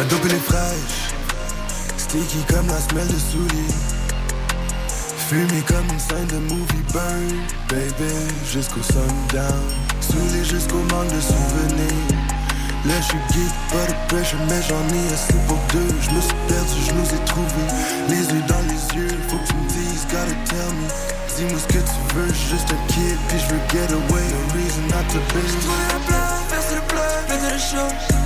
[0.00, 1.12] La dope elle est fraîche,
[1.98, 3.76] sticky comme la semelle de souliers.
[5.28, 7.28] Fumé comme une scène de movie burn,
[7.68, 8.08] baby,
[8.50, 9.60] jusqu'au sundown.
[10.00, 12.16] Saoulé jusqu'au manque de souvenirs.
[12.86, 15.94] Là je suis geek, pas pressure, mais j'en ai assez pour deux.
[16.00, 17.70] Je me suis perdu, je nous ai trouvés.
[18.08, 20.88] Les yeux dans les yeux, faut que tu me dises, gotta tell me.
[21.36, 24.80] Dis-moi ce que tu veux, juste un kid, puis je veux get away, no reason
[24.88, 25.44] not to be.
[27.42, 28.19] La le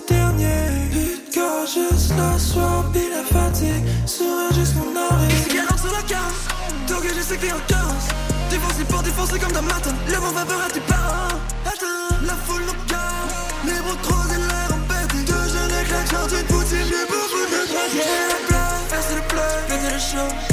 [0.00, 0.90] jusqu'au dernier.
[0.92, 5.30] But juste la soir, puis la fatigue, sourire jusqu'au oreille.
[5.44, 6.42] C'est galère sur la case,
[6.88, 8.08] donc je sais que en case.
[8.50, 11.38] Défoncé pour défoncer comme dans Maton, le vent va peur à tes parents.
[11.64, 13.30] Attends, la foule nous garde,
[13.64, 15.18] les bras croisés, l'air embêté.
[15.26, 18.04] Deux jeunes éclats, chantier de poutine, j'ai beaucoup de trajet.
[18.30, 20.49] la blague, percer le.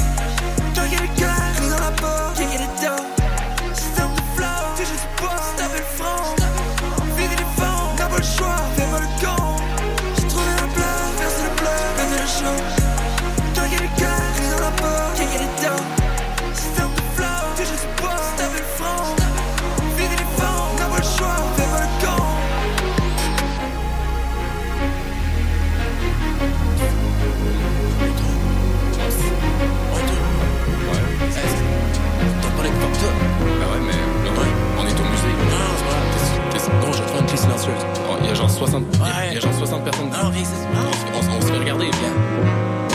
[38.70, 39.10] 60, il y a- Ouais.
[39.30, 40.10] il y a genre 60 personnes.
[40.10, 42.14] Non, viens, c'est On, se- on se- on se fait regarder, viens.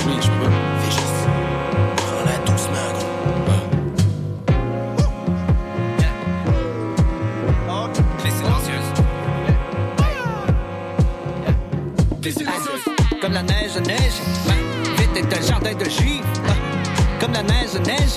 [0.06, 0.52] Oui, je peux.
[0.82, 1.28] Fais juste.
[1.98, 3.04] Prends-la doucement, gros.
[8.20, 8.90] Clé silencieuse.
[12.22, 12.86] T'es silencieuse.
[13.22, 14.20] Comme la neige, neige.
[14.98, 16.24] Vite est un jardin de juifs.
[16.48, 16.54] Ah,
[17.20, 18.16] Comme la neige, neige.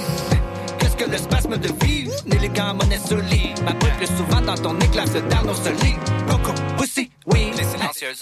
[0.79, 2.13] Qu'est-ce que le spasme de vivre?
[2.27, 3.59] N'élégant monnaie solide.
[3.65, 5.99] Ma peau plus souvent dans ton éclat se dans nos solides.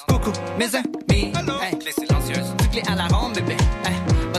[0.09, 0.87] Coucou, mes amis.
[1.11, 1.31] Hey,
[1.79, 2.55] Clé silencieuse.
[2.57, 3.55] du clé à la ronde, bébé.
[3.85, 3.93] Hey,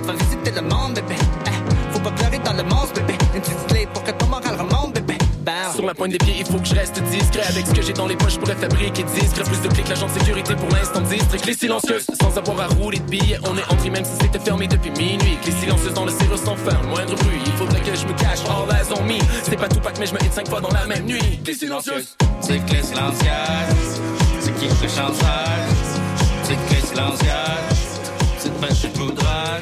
[0.04, 1.14] faire visiter le monde, bébé.
[1.46, 1.54] Hey,
[1.92, 3.14] faut pas pleurer dans le monstre, bébé.
[3.36, 5.18] Une petite clé pour que ton moral remonte, bébé.
[5.46, 5.52] Bow.
[5.76, 7.44] Sur la pointe des pieds, il faut que je reste discret.
[7.48, 9.44] Avec ce que j'ai dans les poches, je pourrais fabriquer discret.
[9.44, 11.44] Plus de que l'agent de sécurité pour l'instant district.
[11.44, 13.38] Clés silencieuses, sans avoir à rouler de billets.
[13.44, 15.38] On est entré même si c'était fermé depuis minuit.
[15.44, 17.40] Clés silencieuses dans le cirrus sans faire le moindre bruit.
[17.46, 19.20] Il faudrait que je me cache, all eyes on me.
[19.44, 21.40] C'est pas tout pack, mais je me hit cinq fois dans la même nuit.
[21.44, 22.16] Clés silencieuses.
[22.42, 24.15] C'est clé silencieuse.
[24.58, 26.00] C'est qui le chanceuse?
[26.44, 28.00] C'est clé silencieuse.
[28.38, 29.62] C'est pêche de poudrage.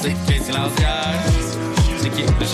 [0.00, 1.58] C'est clé silencieuse.
[1.98, 2.46] C'est qui le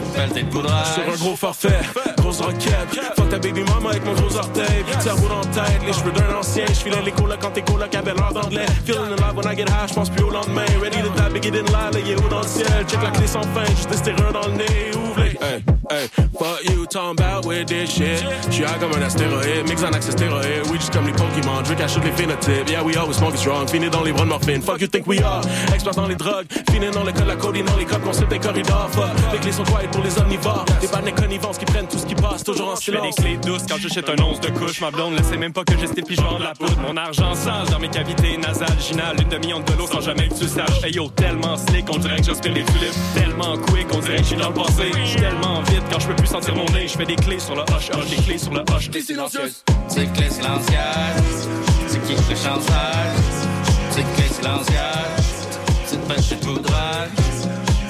[0.00, 0.94] pêche de poudrage.
[0.94, 1.80] Sur un gros forfait,
[2.18, 3.00] grosse roquette.
[3.16, 4.84] Fuck ta baby mama avec mon gros orteil.
[5.00, 6.64] Cerveau dans tête, les cheveux d'un ancien.
[6.72, 8.66] J'filais les colocs quand tes colocs avaient l'air d'anglais.
[8.84, 10.66] Feeling alive when I get high, j'pense plus au lendemain.
[10.80, 12.84] Ready to die, big it in lie, est haut dans le ciel.
[12.86, 14.90] Check la clé sans fin, juste des stéroïdes dans le nez.
[14.94, 15.32] Ouvre les.
[15.42, 15.60] Hey,
[15.90, 16.08] hey,
[16.38, 18.24] fuck you, talking about with this shit.
[18.50, 20.66] J'suis high comme un astéroïde, mix en accès stéroïde.
[20.70, 22.70] We just comme les Pokémon, drink à shoot les phénotypes.
[22.70, 24.62] Yeah, we always smoking strong, fini dans les bras de morphine.
[24.62, 25.42] Fuck you think we are,
[25.74, 26.46] exploitant les drogues.
[26.70, 28.88] Fini dans le col, la codine dans les codes, qu'on des corridors.
[28.92, 30.64] Fuck, les clés sont pour les omnivores.
[30.80, 33.14] Des bannes connivences qui prennent tout ce qui passe, toujours en Je fais des silence.
[33.16, 34.80] clés douces quand j'achète un once de couche.
[34.80, 36.80] Ma blonde ne sait même pas que je style puis je de la poudre.
[36.86, 38.78] Mon argent sage dans mes cavités nasales.
[38.80, 40.82] Ginale, une demi-onde de l'eau sans jamais que tu saches.
[40.84, 42.94] Hey yo, tellement slick, on dirait que j'aspire les tulipes.
[43.14, 44.90] Tellement quick, on dirait que je suis dans le passé.
[45.04, 46.88] J'suis tellement vite quand je peux plus sentir mon nez.
[46.88, 48.90] Je fais des clés sur le hush hush, des clés sur le hush.
[48.90, 49.64] Clés silencieuses.
[49.88, 51.48] C'est clé silencieuse.
[51.86, 53.48] C'est qui le chanceuse?
[53.90, 55.48] C'est clé silencieuse.
[55.86, 57.08] C'est pêche de poudrage.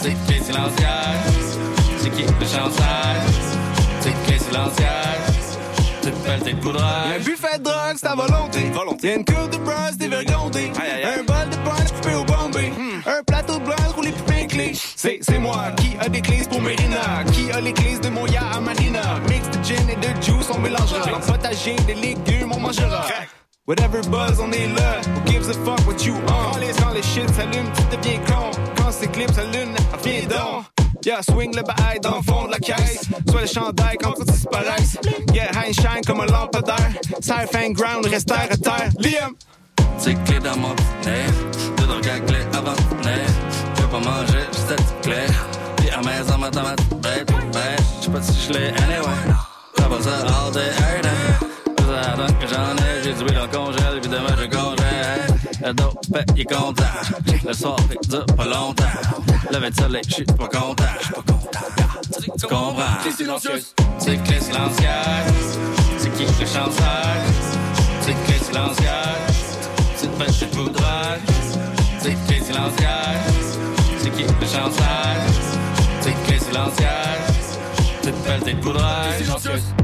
[0.01, 1.52] C'est clé silencieuse.
[2.03, 3.59] C'est qui le chanceuse?
[4.01, 4.37] C'est clé.
[6.05, 7.23] C'est Un poudrage.
[7.25, 8.71] buffet de drogue, c'est à volonté.
[8.73, 9.09] Volonté.
[9.09, 10.73] Y'a une coupe de bras dévergondée.
[10.81, 11.21] Aïe, aïe, aïe.
[11.21, 12.73] Un bol de punch coupé au bombay.
[13.07, 14.73] Un plateau de blanc roulé plus clés.
[14.97, 17.23] C'est, c'est moi qui a des clés pour Mérina.
[17.33, 19.21] Qui a les clés de Moya à Marina.
[19.29, 21.07] Mix de gin et de juice, on mélangera.
[21.09, 23.05] Dans le potager, des légumes, on mangera.
[23.69, 25.01] Whatever buzz, on est là.
[25.15, 26.53] Who gives a fuck what you on?
[26.81, 28.51] Quand les shit s'allument, tu deviens con.
[28.77, 30.82] Quand ces clips s'allument, reviens donc.
[31.05, 33.09] Yeah, swing le bail dans le fond de la caisse.
[33.29, 34.99] Soit le chandail quand tout disparaisse.
[35.35, 36.93] Yeah, high shine comme un lampadaire.
[37.55, 38.91] And ground, reste à terre.
[39.01, 39.35] Liam!
[39.99, 40.69] C'est clé dans mon
[41.05, 41.27] nez.
[41.77, 43.27] Deux drogues à clé avant nez.
[43.77, 45.27] Je pas manger, cette clé.
[45.77, 47.83] Puis à maison, ma tomate, bête, bête.
[48.01, 49.35] J'sais pas si je l'ai anyway.
[49.77, 51.09] T'as pas ça all day, every day.
[51.79, 53.03] Ça donne que j'en ai.
[53.03, 54.72] J'ai du oui dans le congèle, évidemment, je congèle.
[55.65, 56.83] Le dos, ben, il est content.
[57.47, 58.85] Le soir, il dure pas longtemps.
[59.53, 60.03] Levé de soleil,
[60.37, 60.85] pas content.
[61.01, 61.61] J'suis pas content.
[62.39, 63.11] Tu comprends?
[63.17, 63.75] Silencieuses.
[63.99, 65.59] C'est que les silencieuses.
[65.99, 67.17] C'est qui le chanteur?
[68.01, 69.59] C'est que les silencieuses.
[69.97, 71.21] C'est une pêche de boudrage.
[72.01, 73.59] C'est que les silencieuses.
[73.99, 75.17] C'est qui le chanteur?
[76.01, 77.59] C'est que les silencieuses.
[78.03, 79.19] C'est une pêche de boudrage.
[79.19, 79.75] Les silencieuses.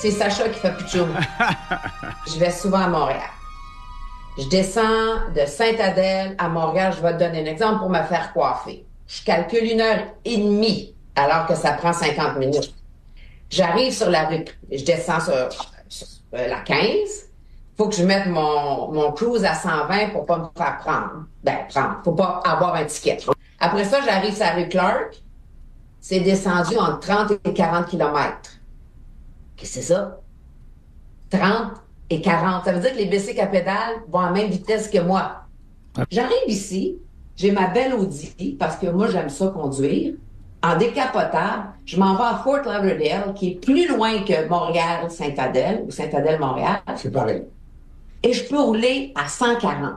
[0.00, 1.10] C'est Sacha qui fait pitchoum.
[2.26, 3.28] je vais souvent à Montréal.
[4.38, 6.94] Je descends de Sainte-Adèle à Montréal.
[6.96, 8.86] Je vais te donner un exemple pour me faire coiffer.
[9.06, 12.74] je calcule une heure et demie, alors que ça prend 50 minutes.
[13.50, 15.34] J'arrive sur la rue, je descends sur,
[15.90, 16.78] sur, euh, la 15.
[17.76, 21.26] Faut que je mette mon, mon cruise à 120 pour pas me faire prendre.
[21.44, 22.00] Ben, prendre.
[22.02, 23.18] Faut pas avoir un ticket.
[23.58, 25.20] Après ça, j'arrive sur la rue Clark.
[26.00, 28.59] C'est descendu entre 30 et 40 kilomètres.
[29.60, 30.20] Qu'est-ce que c'est ça?
[31.28, 31.72] 30
[32.08, 32.64] et 40.
[32.64, 35.42] Ça veut dire que les bicycles à pédale vont à la même vitesse que moi.
[36.10, 36.96] J'arrive ici,
[37.36, 40.14] j'ai ma belle Audi, parce que moi, j'aime ça conduire.
[40.62, 45.90] En décapotable, je m'en vais à Fort Lauderdale, qui est plus loin que Montréal-Saint-Adèle ou
[45.90, 46.80] Saint-Adèle-Montréal.
[46.96, 47.44] C'est pareil.
[48.22, 49.94] Et je peux rouler à 140.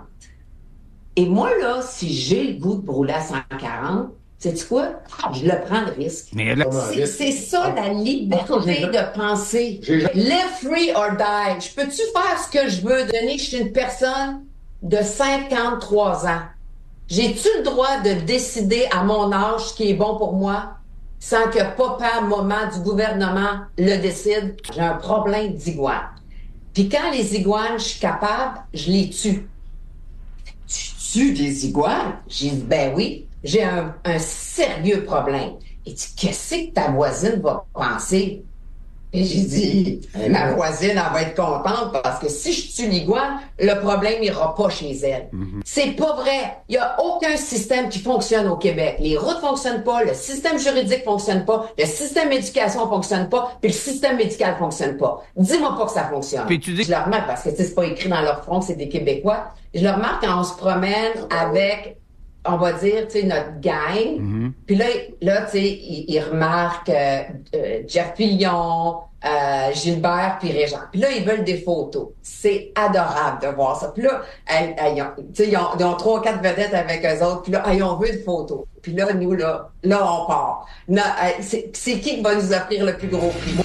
[1.15, 4.09] Et moi, là, si j'ai le goût de rouler à 140,
[4.43, 4.89] sais-tu quoi?
[5.33, 6.27] Je le prends le risque.
[6.33, 9.79] Mais là, C'est- C'est ça la liberté de penser.
[10.13, 11.65] Live free or die.
[11.65, 13.37] Je peux-tu faire ce que je veux donner?
[13.37, 14.41] Je suis une personne
[14.81, 16.41] de 53 ans.
[17.07, 20.73] J'ai-tu le droit de décider à mon âge ce qui est bon pour moi
[21.19, 24.57] sans que papa, maman du gouvernement le décide?
[24.73, 26.09] J'ai un problème d'iguane.
[26.73, 29.47] Puis quand les iguanes, je suis capable, je les tue.
[30.67, 32.15] Tu tues des iguanes?
[32.27, 35.53] J'ai dit, ben oui, j'ai un, un sérieux problème.
[35.85, 38.43] Et tu qu'est-ce que ta voisine va penser?
[39.15, 43.41] Et j'ai dit, ma voisine, elle va être contente parce que si je tue l'iguane,
[43.59, 45.29] le problème ira pas chez elle.
[45.65, 46.57] C'est pas vrai.
[46.67, 48.95] Il y a aucun système qui fonctionne au Québec.
[48.99, 53.69] Les routes fonctionnent pas, le système juridique fonctionne pas, le système d'éducation fonctionne pas, puis
[53.69, 55.21] le système médical fonctionne pas.
[55.37, 56.47] Dis-moi pas que ça fonctionne.
[56.47, 58.73] Puis tu dis- Je le remarque parce que c'est pas écrit dans leur front, c'est
[58.75, 59.49] des Québécois.
[59.75, 61.97] Je le remarque quand on se promène avec
[62.45, 64.51] on va dire, tu sais, notre gang.
[64.67, 64.85] Puis là,
[65.21, 67.21] là, tu sais, ils ils remarquent euh,
[67.55, 68.95] euh, Jeff Pillon,
[69.25, 70.81] euh, Gilbert, puis Régent.
[70.91, 72.09] Puis là, ils veulent des photos.
[72.21, 73.87] C'est adorable de voir ça.
[73.93, 76.73] Puis là, elles- elles- ils ont- tu sais, ils ont, ils ont trois, quatre vedettes
[76.73, 77.43] avec eux autres.
[77.43, 78.67] Puis là, hey, on veut une photo.
[78.81, 80.65] Puis là, nous, là, là, on part.
[80.91, 80.95] Euh,
[81.39, 83.55] c'est c'est qui qui va nous offrir le plus gros prix?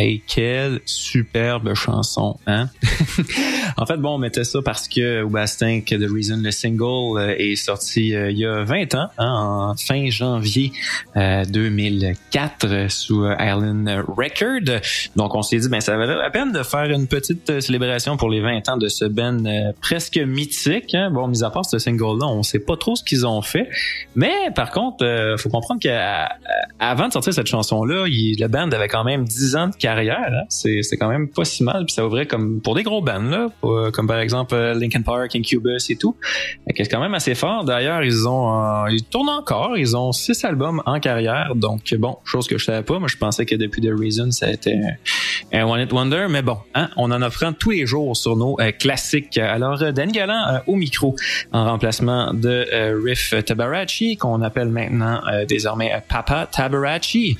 [0.00, 2.68] a kid quelle superbe chanson, hein?
[3.76, 7.56] en fait, bon, on mettait ça parce que Bastink, The Reason, le single, euh, est
[7.56, 10.72] sorti euh, il y a 20 ans, hein, en fin janvier
[11.16, 14.80] euh, 2004 euh, sous Island Record.
[15.16, 18.30] Donc, on s'est dit, ben, ça valait la peine de faire une petite célébration pour
[18.30, 19.42] les 20 ans de ce band
[19.80, 20.94] presque mythique.
[20.94, 21.10] Hein?
[21.10, 23.68] Bon, mis à part ce single-là, on sait pas trop ce qu'ils ont fait.
[24.14, 29.04] Mais, par contre, euh, faut comprendre qu'avant de sortir cette chanson-là, le band avait quand
[29.04, 30.30] même 10 ans de carrière.
[30.30, 30.44] Hein?
[30.60, 31.84] C'est, quand même pas si mal.
[31.86, 35.02] Puis ça ouvrait comme pour des gros bands, là, euh, comme par exemple euh, Linkin
[35.02, 36.16] Park, Incubus et tout.
[36.76, 37.64] C'est quand même assez fort.
[37.64, 39.76] D'ailleurs, ils ont euh, ils tournent encore.
[39.78, 41.54] Ils ont six albums en carrière.
[41.54, 42.98] Donc bon, chose que je savais pas.
[42.98, 44.78] Moi, je pensais que depuis The Reason, ça a été
[45.52, 46.26] un One It Wonder.
[46.28, 49.38] Mais bon, hein, on en apprend tous les jours sur nos classiques.
[49.38, 51.16] Alors, Dan Galland au micro
[51.52, 52.66] en remplacement de
[53.04, 57.36] Riff Tabarachi, qu'on appelle maintenant désormais Papa Tabarachi,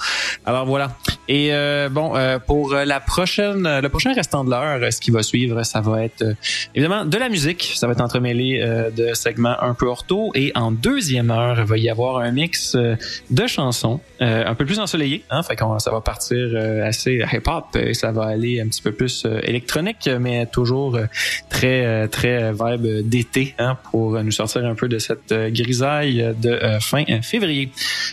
[0.46, 0.98] Alors voilà.
[1.28, 1.52] Et
[1.92, 2.14] bon,
[2.46, 6.24] pour la prochaine, le prochain restant de l'heure, ce qui va suivre, ça va être
[6.74, 7.72] évidemment de la musique.
[7.76, 8.60] Ça va être entremêlé
[8.96, 10.32] de segments un peu ortho.
[10.36, 12.76] Et en deuxième heure, il va y avoir un mix
[13.36, 15.24] de chansons euh, un peu plus ensoleillé.
[15.30, 18.82] Hein, fait qu'on, ça va partir euh, assez hip-hop et ça va aller un petit
[18.82, 20.98] peu plus euh, électronique, mais toujours
[21.50, 27.04] très très vibe d'été hein, pour nous sortir un peu de cette grisaille de fin
[27.22, 27.70] février.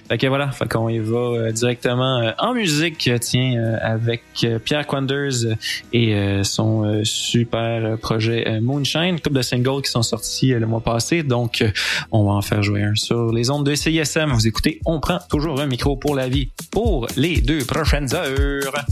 [0.09, 4.23] Fait que voilà, fait qu'on y va directement en musique, tiens, avec
[4.65, 5.57] Pierre Quanders
[5.93, 11.23] et son super projet Moonshine, couple de singles qui sont sortis le mois passé.
[11.23, 11.65] Donc,
[12.11, 14.33] on va en faire jouer un sur les ondes de CISM.
[14.33, 18.87] Vous écoutez, on prend toujours un micro pour la vie pour les deux prochaines heures.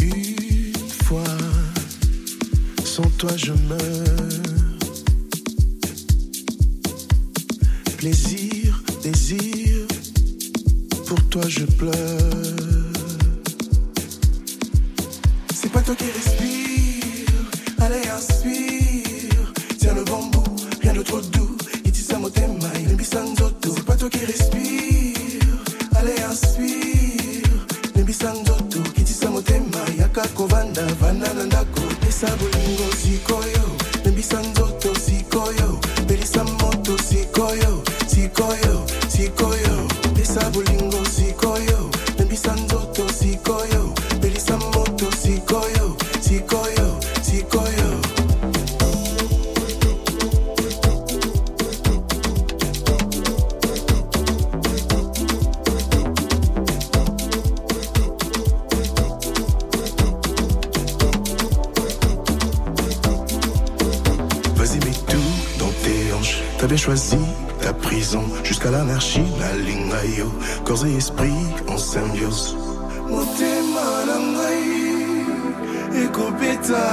[0.00, 1.22] Une fois,
[2.84, 3.78] sans toi je meurs.
[7.96, 9.86] Plaisir, désir,
[11.06, 11.92] pour toi je pleure.
[15.54, 17.44] C'est pas toi qui respire,
[17.78, 19.52] allez inspire.
[19.78, 20.42] Tiens le bambou,
[20.82, 21.56] rien de trop doux.
[23.64, 24.91] C'est pas toi qui respire
[28.12, 33.64] nebisa nzoto kitisa motema yaka kovanda vanda na ndako pesa bolingo sikoyo.
[34.04, 35.78] Nebisa nzoto sikoyo.
[36.06, 39.88] Pelisa moto sikoyo sikoyo sikoyo.
[40.14, 41.90] Pesa bolingo sikoyo.
[42.18, 43.94] Nebisa nzoto sikoyo.
[44.20, 46.81] Pelisa moto sikoyo sikoyo
[68.44, 70.30] jusqu'à l'anarchie, la lingayo,
[70.64, 71.32] corps et esprit
[71.68, 72.56] en symbiose.
[73.08, 75.24] Motema langai,
[76.04, 76.86] ekopeta.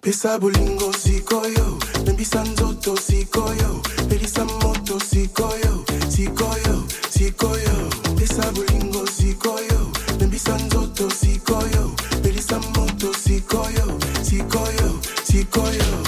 [0.00, 7.88] Pesa bolingo sikoyo, nembisa nzoto sikoyo, pelisa moto sikoyo, sikoyo, sikoyo.
[8.16, 11.92] Pesa bolingo sikoyo, nembisa nzoto sikoyo,
[12.22, 16.02] pelisa moto sikoyo, sikoyo, sikoyo.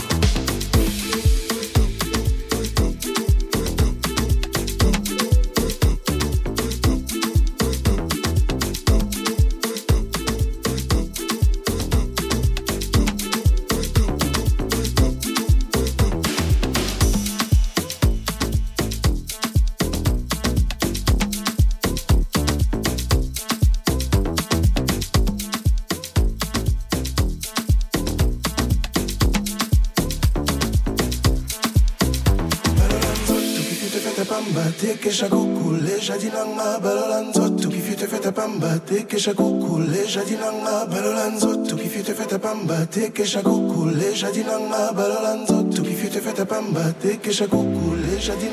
[35.05, 38.79] Kesha kukule jadi nanga balola nzoto kifi te fete pamba.
[38.89, 42.87] Te kesha kukule jadi nanga balola nzoto kifi te fete pamba.
[42.87, 46.85] Te kesha kukule jadi nanga balola nzoto kifi te fete pamba.
[47.03, 48.49] Te kesha kukule jadi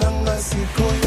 [0.48, 1.01] sikoyo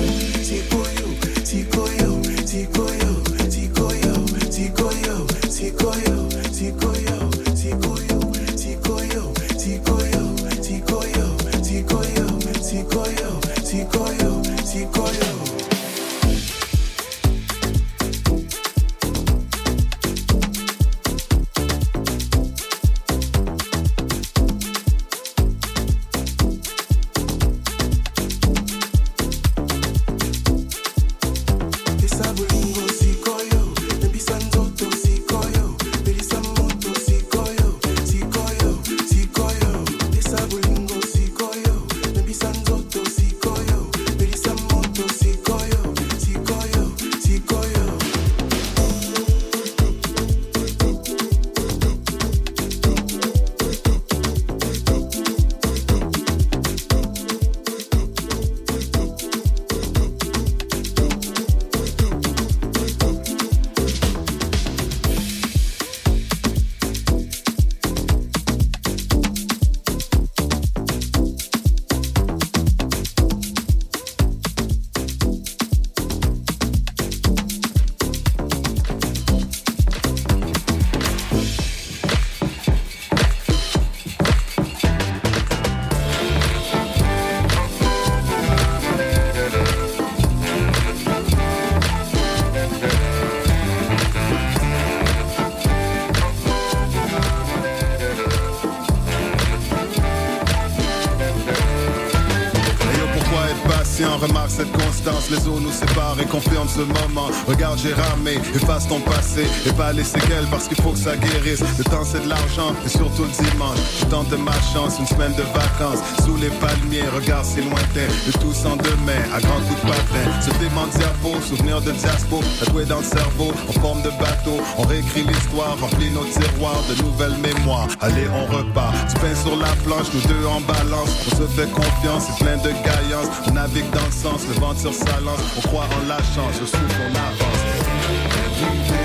[106.74, 107.28] ce moment.
[107.46, 111.16] Regarde, j'ai ramé, efface ton passé et pas les séquelles parce qu'il faut que ça
[111.16, 111.61] guérisse.
[111.79, 113.79] Le temps c'est de l'argent et surtout le dimanche.
[114.01, 117.09] Je tente ma chance, une semaine de vacances sous les palmiers.
[117.14, 120.25] Regarde, c'est lointain, de tous en demain, à grands coups de patin.
[120.40, 124.61] Ce dément diapo, souvenir de diaspo, tatoué dans le cerveau, en forme de bateau.
[124.79, 127.88] On réécrit l'histoire, remplit nos tiroirs de nouvelles mémoires.
[128.01, 131.11] Allez, on repart, du pain sur la planche, nous deux en balance.
[131.27, 133.29] On se fait confiance, c'est plein de gaillance.
[133.49, 135.40] On navigue dans le sens, le vent sur sa lance.
[135.59, 139.04] On croit en la chance, je souffle, on avance.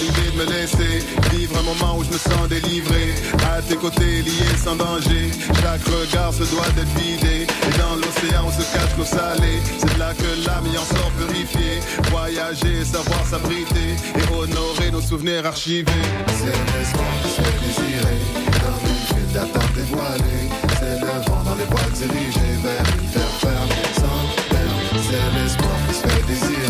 [0.00, 3.14] L'idée de me laisser vivre un moment où je me sens délivré.
[3.54, 5.30] À tes côtés, lié sans danger.
[5.60, 7.46] Chaque regard se doit d'être vidé.
[7.46, 9.58] Et dans l'océan, on se cache l'eau salée.
[9.78, 11.80] C'est là que l'âme y en sort purifiée.
[12.10, 16.04] Voyager, savoir s'abriter et honorer nos souvenirs archivés.
[16.28, 18.18] C'est l'espoir qui se fait désirer.
[18.62, 20.44] Comme une file d'attente dévoilée.
[20.78, 24.48] C'est le vent dans les bois dirigés vers ferme sans.
[25.08, 26.67] C'est l'espoir qui se fait désirer.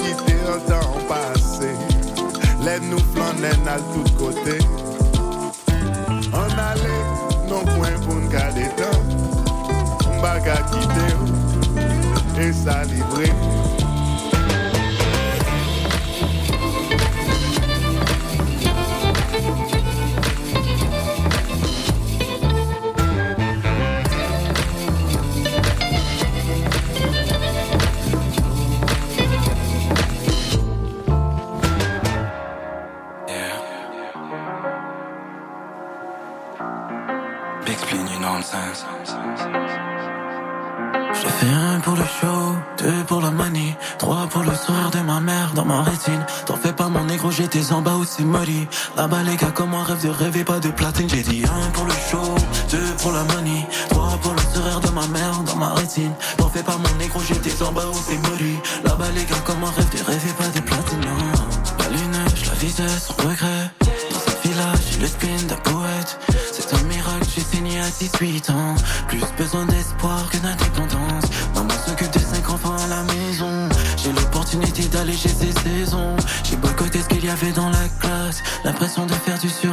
[0.00, 1.72] Kite an tan pase
[2.64, 4.56] Le nou flanen al tout kote
[6.36, 6.96] An ale,
[7.50, 8.98] non pwen pou n'kade tan
[10.18, 11.30] Mbaga kite ou
[12.40, 13.79] E sa libre Big
[47.60, 48.24] j'étais en bas où c'est.
[48.96, 51.08] Là-bas les gars comme un rêve de rêver pas de platine.
[51.08, 52.34] J'ai dit un pour le show,
[52.70, 56.12] deux pour la money, trois pour le sourire de ma mère dans ma rétine.
[56.36, 58.56] T'en fais pas mon négro, j'étais en bas où c'est molly.
[58.84, 61.04] Là-bas les gars comme un rêve de rêver pas de platine.
[61.78, 63.70] La lune, je la visais sans regret.
[63.80, 66.18] Dans cette villa, j'ai le spin d'un poète.
[66.52, 68.74] C'est un miracle, j'ai signé à 18 ans.
[69.08, 70.59] Plus besoin d'espoir que d'indépendance.
[77.48, 78.42] Dans la classe.
[78.64, 79.69] L'impression de faire du surplace.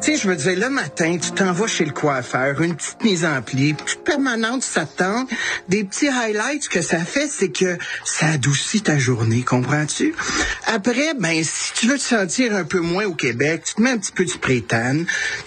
[0.00, 3.04] Tu sais, je veux dire, le matin, tu t'en vas chez le coiffeur, une petite
[3.04, 4.86] mise en pli, petite permanente, ça.
[5.68, 10.14] Des petits highlights, que ça fait, c'est que ça adoucit ta journée, comprends-tu?
[10.66, 13.90] Après, ben, si tu veux te sentir un peu moins au Québec, tu te mets
[13.90, 15.06] un petit peu du prétane,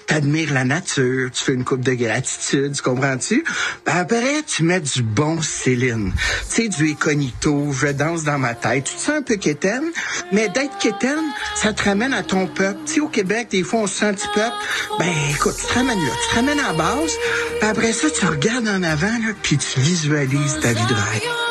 [0.10, 3.46] t'admires la nature, tu fais une coupe de gratitude, tu comprends-tu?
[3.86, 6.12] Ben, après, tu mets du bon Céline.
[6.50, 8.86] Tu sais, du Econito, je danse dans ma tête.
[8.86, 9.86] Tu te sens un peu quétaine,
[10.32, 11.24] mais d'être quétaine,
[11.56, 12.80] ça te ramène à ton peuple.
[12.88, 14.56] Tu sais, au Québec, des fois, on se sent petit peuple.
[14.98, 17.12] Ben, écoute, tu te ramènes là, tu te ramènes à base,
[17.60, 21.49] puis après ça, tu regardes en avant, là, puis tu visualises ta vie de rêve.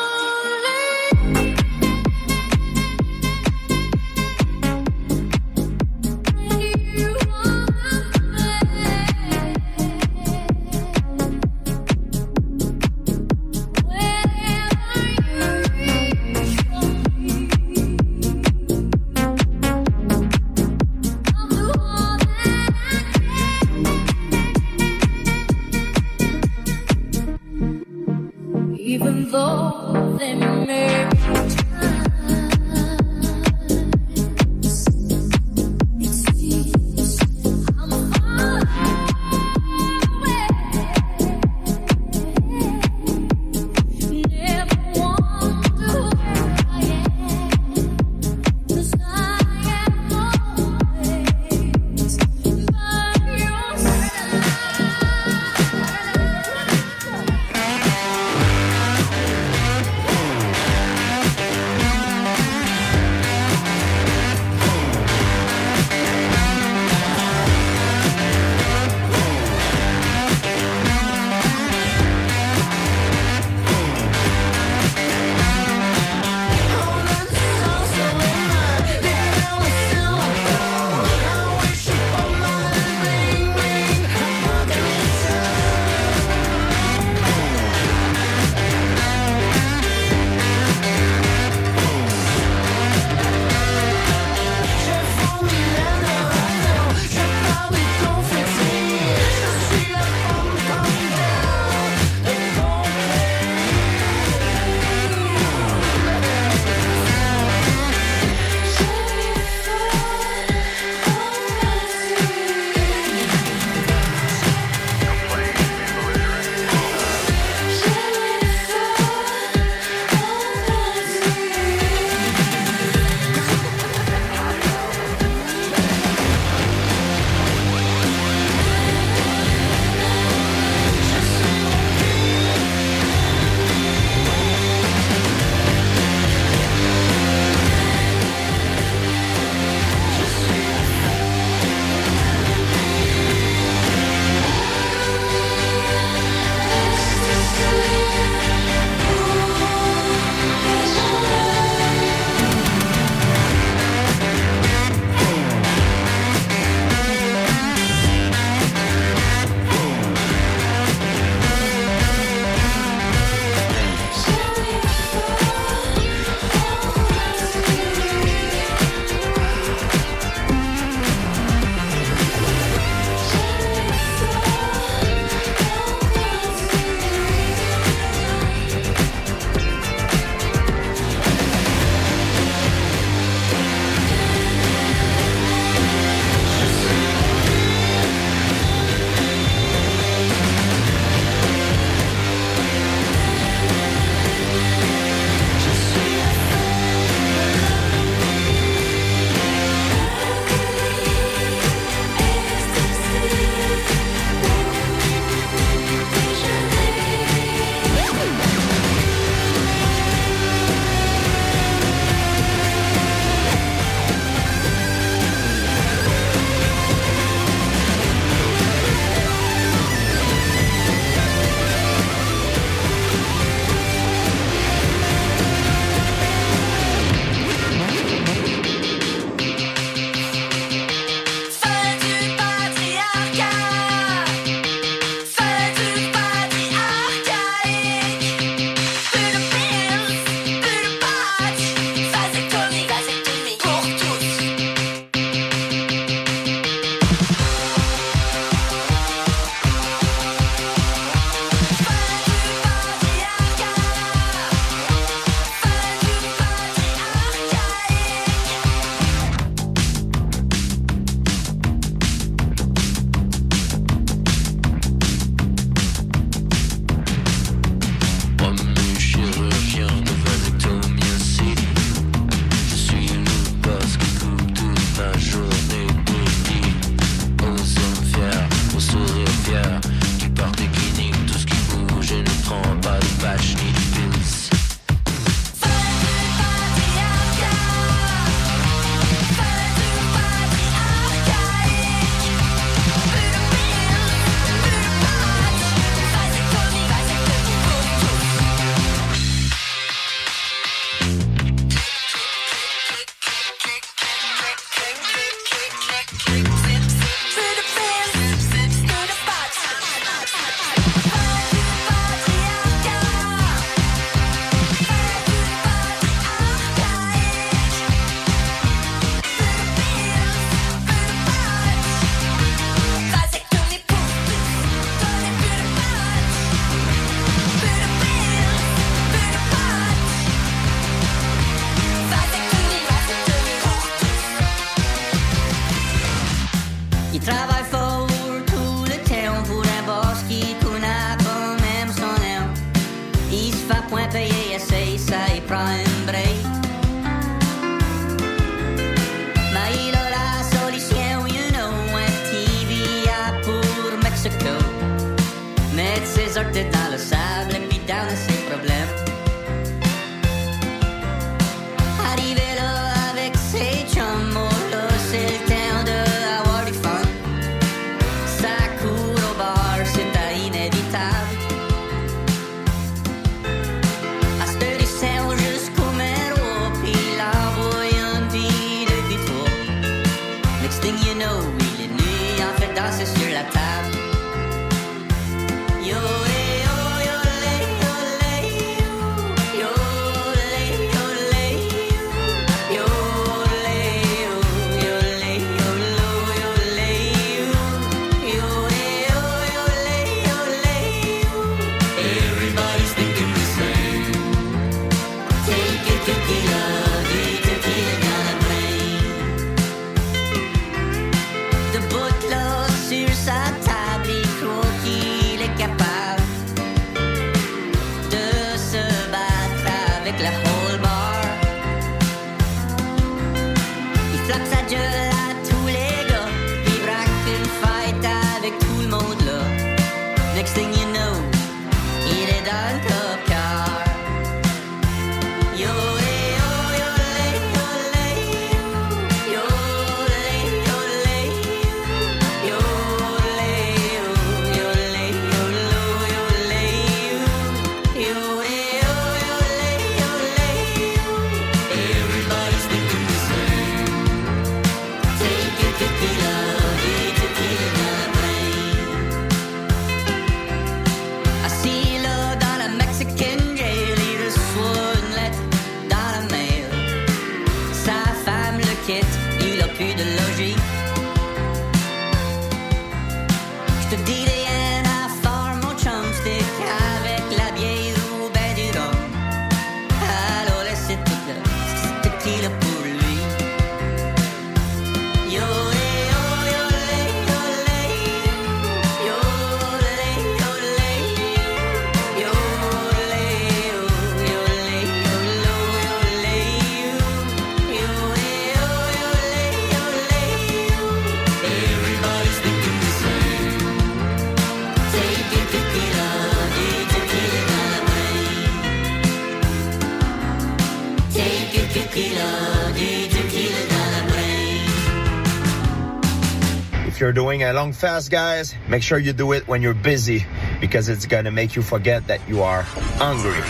[517.69, 520.25] Long fast, guys, make sure you do it when you're busy
[520.59, 522.63] because it's gonna make you forget that you are
[522.97, 523.43] hungry.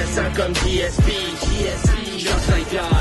[0.00, 1.10] Je comme GSP,
[2.18, 2.99] Georges Saint-Pierre,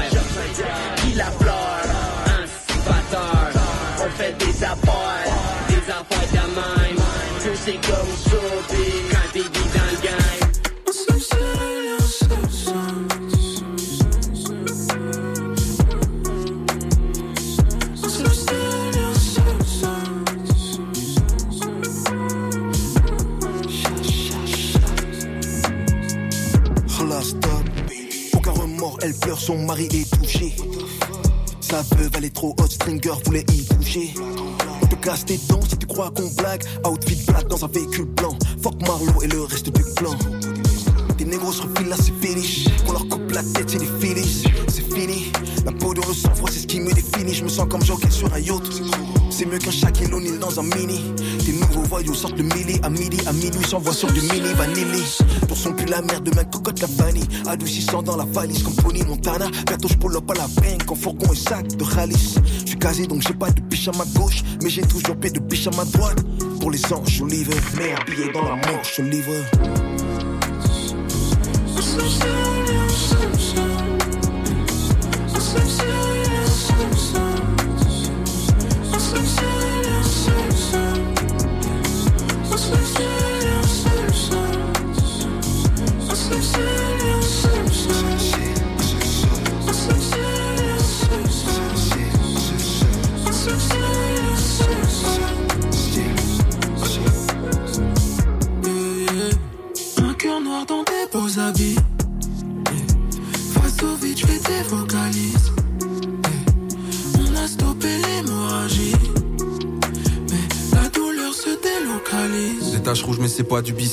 [29.49, 30.55] son mari est touché.
[31.59, 34.13] Sa veuve, elle trop hot, Stringer voulait y toucher.
[34.83, 36.63] On te casse tes dents si tu crois qu'on blague.
[36.85, 38.37] Outfit black dans un véhicule blanc.
[38.61, 40.15] Fuck Marlowe et le reste du clan.
[41.17, 42.67] Des négros se refilent là, c'est finish.
[42.85, 44.43] Qu'on leur coupe la tête, c'est des finis.
[44.67, 45.31] C'est fini.
[45.65, 47.33] La peau de le sang-froid, c'est ce qui me définit.
[47.33, 48.83] Je me sens comme Joker sur un yacht.
[49.31, 51.01] C'est mieux qu'un Shaquille O'Neal dans un mini.
[51.89, 52.79] Voyous sortent le milli.
[52.83, 55.03] À midi, à minuit, s'envoie sur du mini vanilli.
[55.47, 57.27] Pour son plus la merde, demain cocotte la vanille.
[57.47, 59.47] Adoucissant dans la valise comme Pony Montana.
[59.65, 62.35] Bientôt je pull up à la peine, quand fourgon et sac de ralice.
[62.61, 64.43] Je suis casé donc j'ai pas de biche à ma gauche.
[64.61, 66.23] Mais j'ai toujours paix de biche à ma droite.
[66.59, 67.49] Pour les anges, Olive.
[67.77, 69.43] Mais habillé dans la manche, Olive.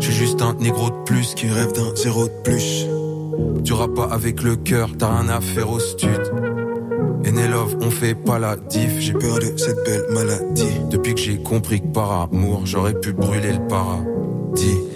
[0.00, 2.86] Je suis juste un négro de plus Qui rêve d'un zéro de plus.
[3.64, 6.20] Tu rap pas avec le cœur T'as rien à faire au stud.
[7.24, 8.98] Love, on fait pas la diff.
[8.98, 10.80] J'ai peur de cette belle maladie.
[10.90, 14.95] Depuis que j'ai compris que par amour J'aurais pu brûler le paradis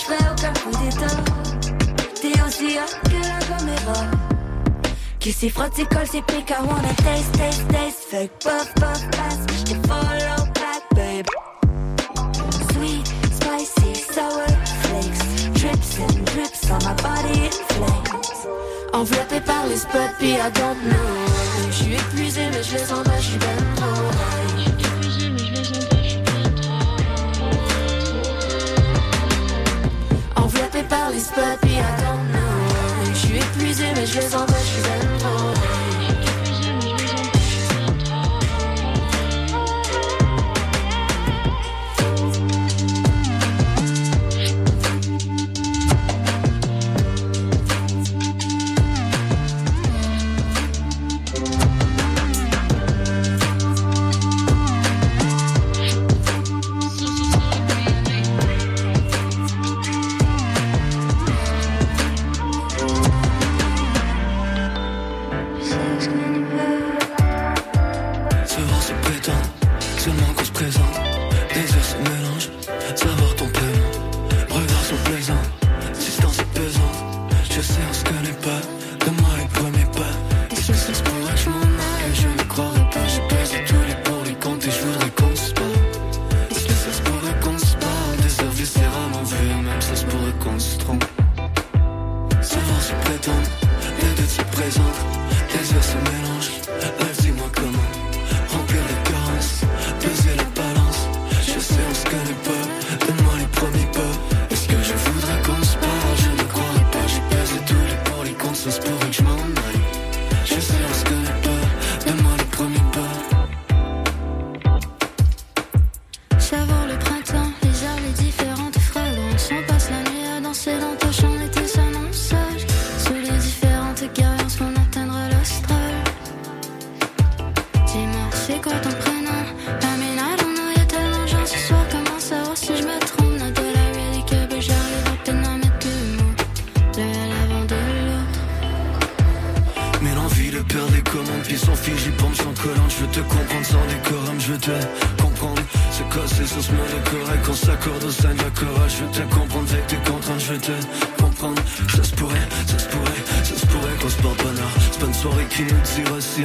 [0.00, 1.16] je ferai aucun coup d'état.
[2.20, 4.06] T'es aussi hot que la caméra.
[5.18, 8.10] Qui s'y frotte, s'y colle, s'y pique, I wanna taste, taste, taste.
[8.10, 11.26] Que puff, puff, pass, j'te follow back, babe.
[12.72, 14.46] Sweet, spicy, sour
[14.82, 15.50] flakes.
[15.54, 18.46] Drips and drips on my body in flames.
[18.92, 21.70] Enveloppé par les spots, puis I don't know.
[21.70, 23.69] J'suis épuisé, mais je les envoie, j'suis ben
[31.58, 33.14] know.
[33.14, 34.99] J'suis épuisé, mais je les envoie, j'suis ben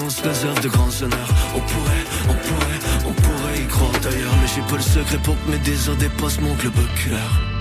[0.10, 1.30] se réserve de grands honneurs.
[1.56, 4.34] On pourrait, on pourrait, on pourrait y croire d'ailleurs.
[4.42, 7.55] Mais j'ai pas le secret pour que mes désirs dépassent mon globe oculaire.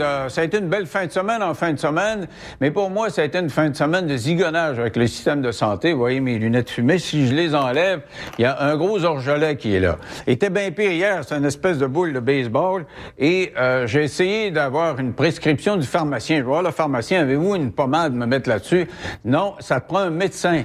[0.00, 2.26] Euh, ça a été une belle fin de semaine en fin de semaine,
[2.60, 5.42] mais pour moi, ça a été une fin de semaine de zigonnage avec le système
[5.42, 5.92] de santé.
[5.92, 6.98] Vous voyez mes lunettes fumées.
[6.98, 8.00] Si je les enlève,
[8.38, 9.98] il y a un gros orgelet qui est là.
[10.26, 11.22] Il était bien pire hier.
[11.26, 12.86] C'est une espèce de boule de baseball.
[13.18, 16.38] Et euh, j'ai essayé d'avoir une prescription du pharmacien.
[16.38, 17.20] Je voir le pharmacien.
[17.20, 18.86] Avez-vous une pommade me mettre là-dessus?
[19.24, 20.64] Non, ça prend un médecin.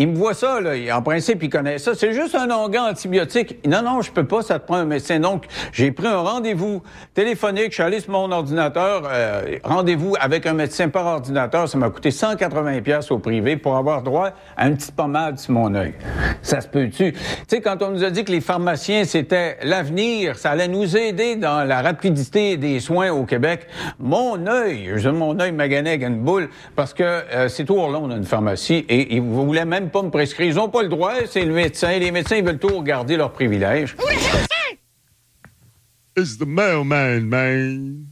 [0.00, 0.74] Il me voit ça, là.
[0.96, 1.92] En principe, il connaît ça.
[1.94, 3.58] C'est juste un onguent antibiotique.
[3.66, 4.42] Non, non, je peux pas.
[4.42, 5.18] Ça te prend un médecin.
[5.18, 6.82] Donc, j'ai pris un rendez-vous
[7.14, 7.70] téléphonique.
[7.70, 9.02] Je suis allé sur mon ordinateur.
[9.10, 11.68] euh, rendez-vous avec un médecin par ordinateur.
[11.68, 15.52] Ça m'a coûté 180 pièces au privé pour avoir droit à une petite pommade sur
[15.52, 15.94] mon œil.
[16.42, 17.12] Ça se peut-tu?
[17.12, 17.18] Tu
[17.48, 21.34] sais, quand on nous a dit que les pharmaciens, c'était l'avenir, ça allait nous aider
[21.34, 23.66] dans la rapidité des soins au Québec.
[23.98, 28.10] Mon œil, je mon œil magané avec une boule, parce que euh, c'est tout on
[28.10, 30.46] a pharmacie et ils voulaient même pas me prescrire.
[30.48, 31.98] Ils n'ont pas le droit, c'est le médecin.
[31.98, 33.96] Les médecins, ils veulent tout garder leurs privilèges.
[36.16, 38.07] It's the mailman, man.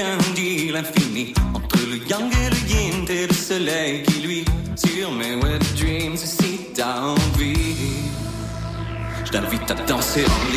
[0.00, 4.44] Indiquent l'infini entre le yang et le yin et le soleil qui lui
[4.76, 6.14] sur mes wet dreams.
[6.14, 7.76] Et si t'as envie,
[9.24, 10.49] je t'invite à danser en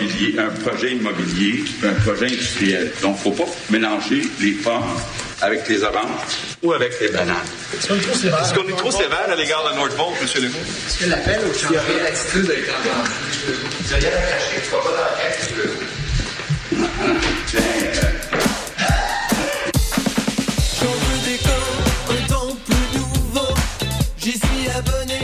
[0.00, 2.92] avec l'immobilier, un projet immobilier, un projet industriel.
[3.02, 4.82] Donc, il ne faut pas mélanger les pommes
[5.42, 7.36] avec les oranges ou avec les bananes.
[7.74, 8.40] Est-ce qu'on est trop sévère?
[8.42, 10.26] Est-ce qu'on est trop sévère à l'égard de Nordport, M.
[10.42, 10.58] Legault?
[10.88, 13.10] Est-ce que l'appel au champion l'attitude a été entendue?
[13.86, 15.72] Tu n'as rien à cacher, tu vas pas dans la caisse, veux
[21.26, 21.78] des corps,
[22.10, 23.50] un temps plus nouveau.
[24.18, 25.20] J'y suis abonné.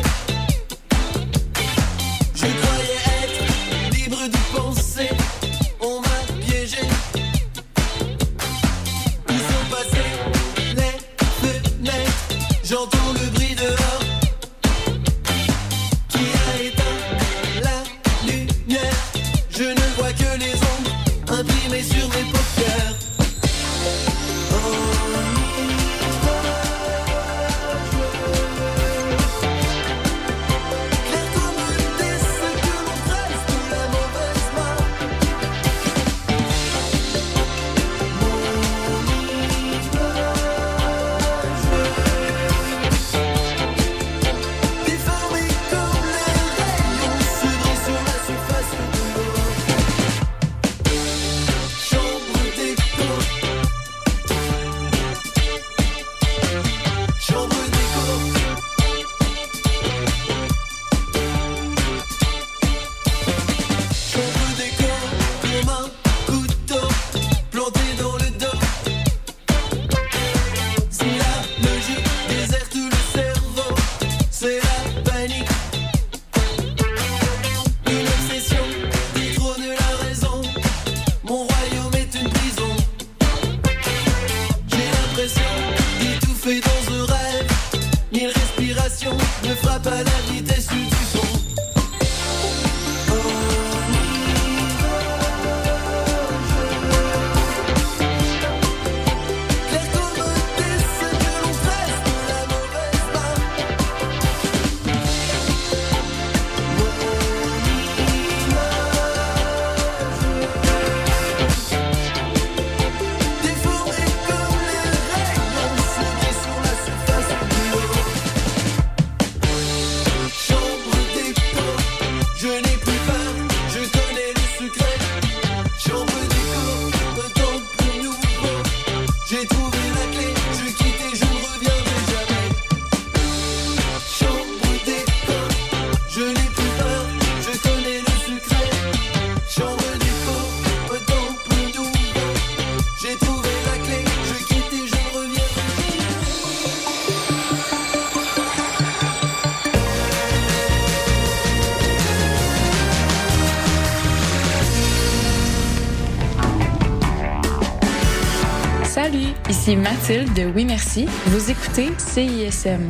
[159.89, 161.07] Mathilde de Oui Merci.
[161.26, 162.89] Vous écoutez CISM.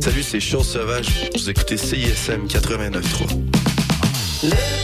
[0.00, 1.06] Salut, c'est Chose Sauvage.
[1.36, 4.75] Vous écoutez CISM 89.3.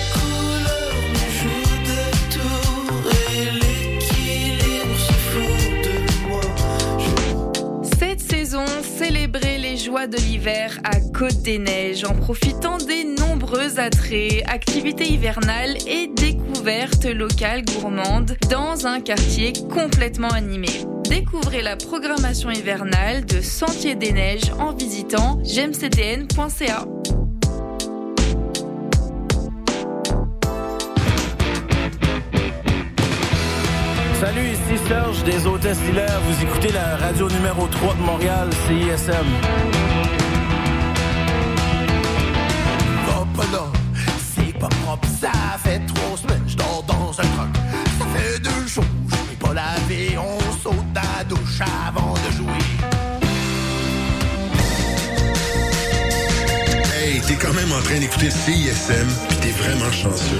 [10.07, 17.05] de l'hiver à Côte des Neiges en profitant des nombreux attraits, activités hivernales et découvertes
[17.05, 20.68] locales gourmandes dans un quartier complètement animé.
[21.09, 26.84] Découvrez la programmation hivernale de Sentier des Neiges en visitant gemcdn.ca.
[34.20, 36.20] Salut, ici Serge des Hôtesses Hilaire.
[36.26, 39.81] Vous écoutez la radio numéro 3 de Montréal, CISM.
[44.62, 45.32] Pas propre, ça
[45.64, 47.48] fait trois semaines, je dors dans un truck.
[47.98, 52.62] Ça fait deux jours, je n'ai pas lavé, on saute la douche avant de jouer.
[56.94, 60.38] Hey, t'es quand même en train d'écouter CISM, pis t'es vraiment chanceux.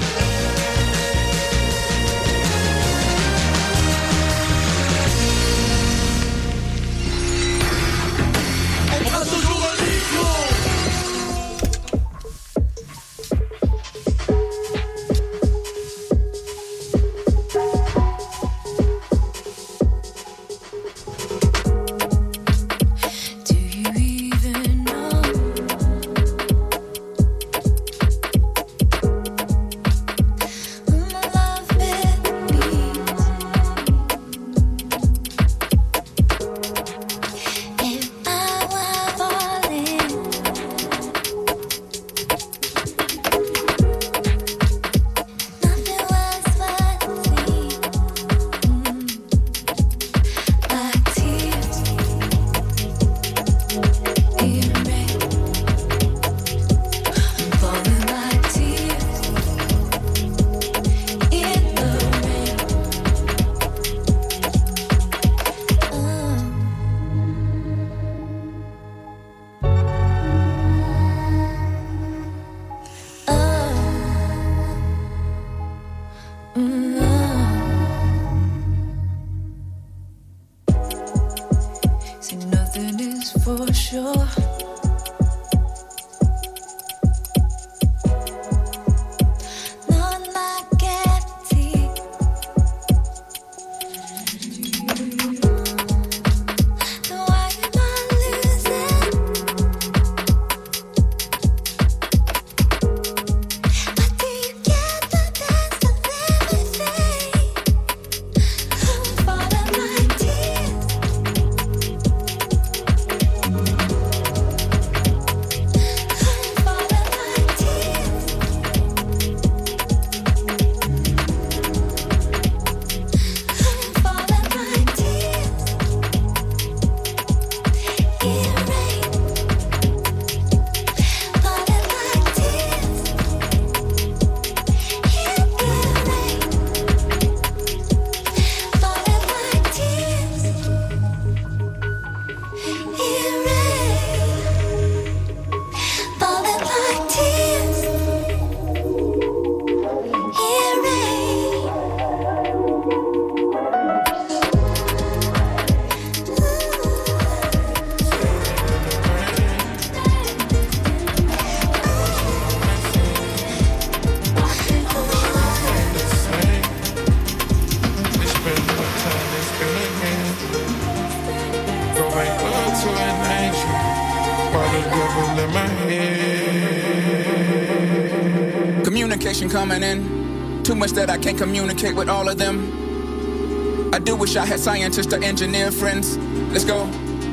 [180.93, 183.91] That I can't communicate with all of them.
[183.91, 186.17] I do wish I had scientists or engineer friends.
[186.51, 186.85] Let's go.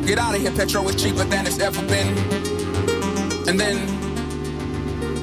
[0.06, 2.16] Get out of here, petrol is cheaper than it's ever been.
[3.46, 3.76] And then,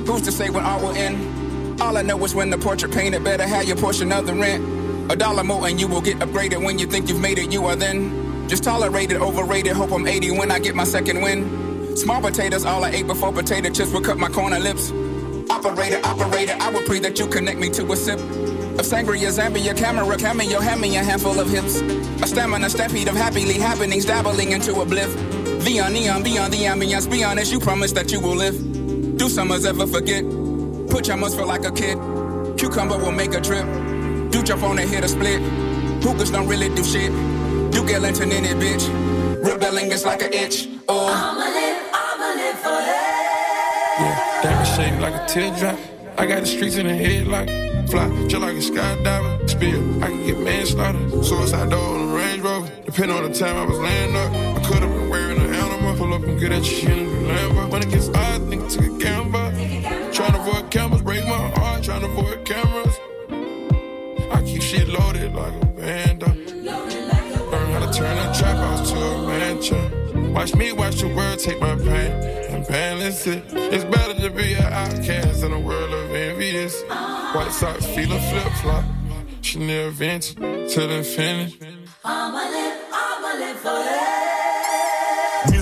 [0.06, 1.82] who's to say when art will end?
[1.82, 5.12] All I know is when the portrait painted, better have your portion of the rent.
[5.12, 7.66] A dollar more and you will get upgraded when you think you've made it, you
[7.66, 8.48] are then.
[8.48, 11.98] Just tolerated, overrated, hope I'm 80 when I get my second win.
[11.98, 14.92] Small potatoes, all I ate before potato chips would cut my corner lips.
[15.68, 19.76] Operator, operator, I would pray that you connect me to a sip of sangria, Zambia,
[19.76, 21.82] camera, cameo, hand me a handful of hips.
[22.22, 25.14] A stamina, stampede of happily happenings, dabbling into a bliff.
[25.66, 28.56] Beyond neon, beyond the ambience, be honest, you promise that you will live.
[29.18, 30.24] Do summers ever forget?
[30.90, 31.98] Put your must feel like a kid.
[32.58, 33.66] Cucumber will make a trip.
[34.32, 35.42] Do jump on and hit a split.
[36.02, 37.12] Hookers don't really do shit.
[37.74, 38.88] Do get lantern in it, bitch.
[39.44, 40.70] Rebelling is like an itch.
[40.88, 41.87] Oh.
[45.38, 45.78] Teardrop.
[46.18, 47.48] I got the streets in the head like
[47.90, 49.48] fly, just like a skydiver.
[49.48, 51.24] Spill, I can get manslaughter.
[51.24, 52.72] Suicide door on a Range Rover.
[52.86, 55.96] Depending on the time I was laying up, I could have been wearing an animal.
[55.96, 57.70] Pull up and get at your shit in the Lambo.
[57.70, 59.52] When it gets odd, nigga, take a gamble.
[60.12, 61.84] Trying to avoid cameras, break my heart.
[61.84, 62.96] Trying to avoid cameras.
[64.32, 66.24] I keep shit loaded like a band.
[66.24, 70.07] Learn how to turn a trap house to a mansion.
[70.34, 72.12] Watch me watch the world take my pain
[72.52, 73.44] and balance it.
[73.54, 76.84] It's better to be an outcast in a world of envious.
[76.84, 78.86] White socks feeling flip flop.
[79.42, 80.36] Chanel vintage
[80.74, 81.58] till infinity.
[82.04, 82.57] I'ma live, I'ma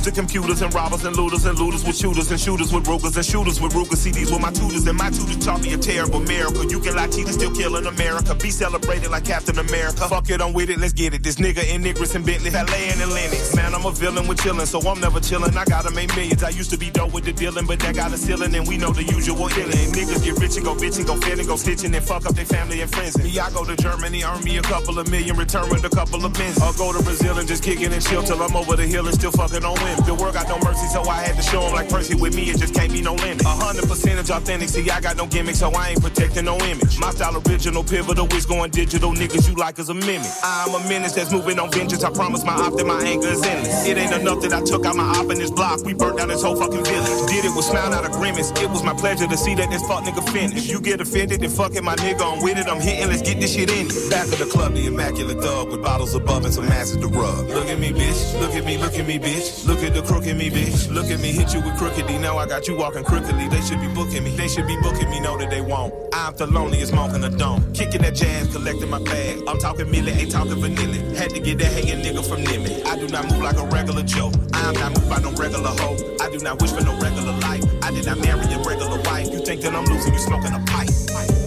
[0.06, 3.26] Music computers and robbers and looters and looters with shooters and shooters with brokers and
[3.26, 6.64] shooters with Ruger CDs with my tutors and my tutors taught me a terrible miracle.
[6.64, 8.36] You can lie, cheat, and still kill in America.
[8.36, 10.08] Be celebrated like Captain America.
[10.08, 11.24] Fuck it, I'm with it, let's get it.
[11.24, 13.56] This nigga in Niggers and Bentley, Valet and Lennox.
[13.56, 15.58] Man, I'm a villain with chillin', so I'm never chillin'.
[15.58, 16.44] I gotta make millions.
[16.44, 18.78] I used to be dope with the dealing, but that got a ceiling, and we
[18.78, 19.90] know the usual illin'.
[19.90, 22.46] Niggas get rich and go bitchin', go fit and go stitchin', and fuck up their
[22.46, 23.18] family and friends.
[23.18, 26.24] Me, I go to Germany, earn me a couple of million, return with a couple
[26.24, 26.62] of bins.
[26.62, 29.08] I'll go to Brazil and just kick it and chill till I'm over the hill
[29.08, 29.95] and still fuckin' on whim.
[30.04, 32.50] The world got no mercy, so I had to show 'em like Percy with me,
[32.50, 33.46] it just can't be no limit.
[33.46, 37.00] A hundred percentage authentic, see, I got no gimmick, so I ain't protecting no image.
[37.00, 40.30] My style original, pivotal, is going digital, niggas you like as a mimic.
[40.44, 43.42] I'm a menace that's moving on vengeance, I promise my op that my anger is
[43.44, 43.88] endless.
[43.88, 46.28] It ain't enough that I took out my op in this block, we burnt down
[46.28, 47.30] this whole fucking village.
[47.30, 49.82] Did it with smile, not a grimace, it was my pleasure to see that this
[49.88, 50.68] fuck nigga finish.
[50.68, 53.40] You get offended, then fuck it, my nigga, I'm with it, I'm hitting, let's get
[53.40, 53.88] this shit in.
[54.10, 57.48] Back of the club, the immaculate thug with bottles above and some asses to rub.
[57.50, 59.66] Look at me, bitch, look at me, look at me, bitch.
[59.66, 60.90] Look at the crook in me, bitch.
[60.90, 63.48] Look at me, hit you with crooked Now I got you walking crookedly.
[63.48, 64.32] They should be booking me.
[64.32, 65.20] They should be booking me.
[65.20, 65.94] Know that they won't.
[66.14, 67.74] I'm the loneliest monk in the dome.
[67.74, 69.42] Kicking that jazz, collecting my bag.
[69.48, 70.98] I'm talking milli, ain't talking vanilla.
[71.16, 72.86] Had to get that hating nigga from Nimmy.
[72.86, 74.32] I do not move like a regular Joe.
[74.54, 75.98] I'm not moved by no regular hoe.
[76.22, 77.64] I do not wish for no regular life.
[77.84, 79.32] I did not marry a regular wife.
[79.32, 80.14] You think that I'm losing?
[80.14, 80.90] You smoking a pipe.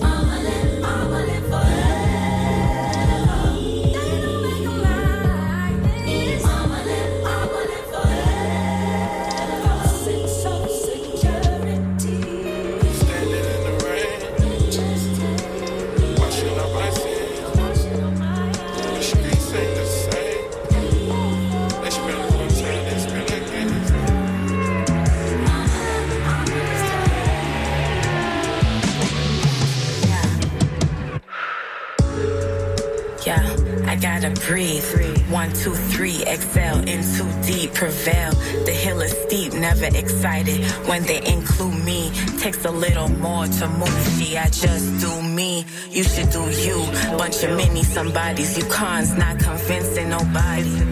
[0.02, 1.97] I'ma live, I'ma live forever.
[34.20, 35.17] try to breathe.
[35.30, 38.32] One, two, three, exhale, in too deep, prevail.
[38.64, 40.64] The hill is steep, never excited.
[40.88, 44.16] When they include me, takes a little more to move.
[44.16, 45.66] She, I just do me.
[45.90, 46.78] You should do you.
[47.18, 50.88] Bunch of mini somebodies, you cons, not convincing nobody.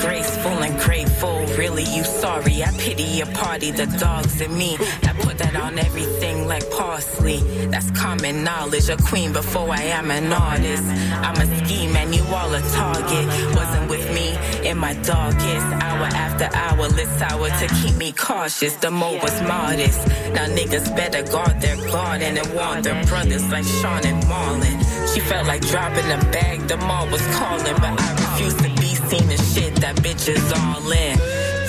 [0.00, 2.62] Graceful and grateful, really, you sorry.
[2.62, 4.76] I pity your party, the dogs and me.
[5.02, 7.38] I put that on everything like parsley.
[7.66, 8.88] That's common knowledge.
[8.88, 10.84] A queen before I am an artist.
[11.26, 13.26] I'm a scheme and you all a target.
[13.68, 14.28] Wasn't with me
[14.66, 16.88] in my darkest hour after hour.
[16.88, 18.74] Lit hour to keep me cautious.
[18.76, 20.06] The mo was modest.
[20.32, 24.78] Now niggas better guard their garden and warn their brothers like Sean and Marlon.
[25.12, 26.66] She felt like dropping a bag.
[26.66, 29.74] The mall was calling, but I refuse to be seen as shit.
[29.76, 31.18] That bitch is all in.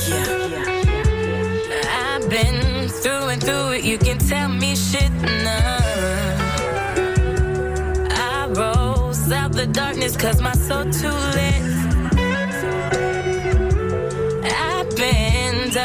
[0.10, 0.56] Yeah.
[2.16, 3.84] I've been through and through it.
[3.84, 5.78] You can tell me shit now.
[8.12, 11.69] I rose out the darkness cause my soul too lit.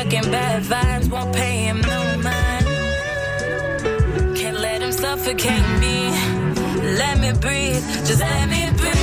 [0.04, 2.66] Ducking bad vibes, won't pay him no mind.
[4.36, 6.10] Can't let him suffocate me.
[6.98, 8.96] Let me breathe, just let me breathe.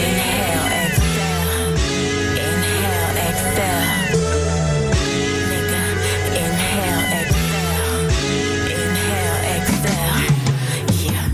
[0.00, 1.74] Inhale, exhale.
[2.46, 3.88] Inhale, exhale.
[6.42, 8.10] Inhale, exhale.
[8.76, 10.18] Inhale, exhale.
[11.06, 11.26] Yeah.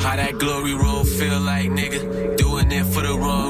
[0.00, 2.07] How that glory road feel like, nigga?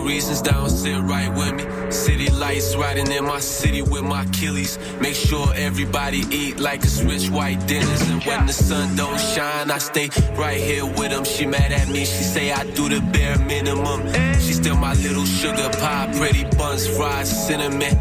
[0.09, 1.93] Reasons, don't sit right with me.
[1.93, 4.79] City lights riding in my city with my Achilles.
[5.01, 8.03] Make sure everybody eat like it's rich white dinners.
[8.11, 11.25] And when the sun don't shine, I stay right here with them.
[11.25, 14.01] She mad at me, she say I do the bare minimum.
[14.41, 17.95] She still my little sugar pie, pretty buns, fries, cinnamon.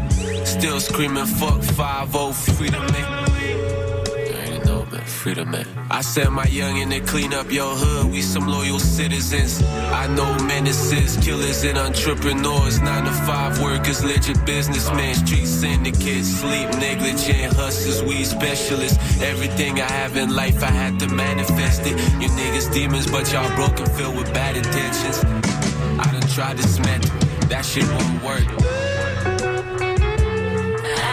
[0.46, 3.17] Still screaming, fuck 5 freedom, man
[5.28, 5.66] freedom, man.
[5.90, 8.10] I sent my youngin' to clean up your hood.
[8.10, 9.62] We some loyal citizens.
[10.02, 12.80] I know menaces, killers and entrepreneurs.
[12.80, 15.14] Nine to five workers, legit businessmen.
[15.14, 18.98] Street syndicates, sleep negligent, hustlers, weed specialists.
[19.20, 21.96] Everything I have in life, I had to manifest it.
[22.22, 25.18] You niggas demons, but y'all broken, filled with bad intentions.
[26.04, 27.02] I done tried to smack,
[27.50, 28.48] that shit won't work.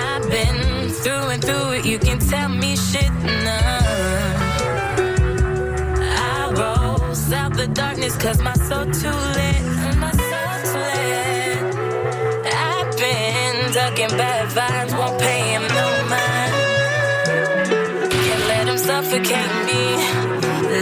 [0.07, 3.85] I've been through and through it, you can tell me shit now.
[7.67, 9.63] The darkness cause my soul too lit.
[10.03, 11.59] My soul too lit.
[12.53, 16.53] I've been ducking bad vibes, won't pay him no mind.
[18.11, 19.81] Can't let him suffocate me.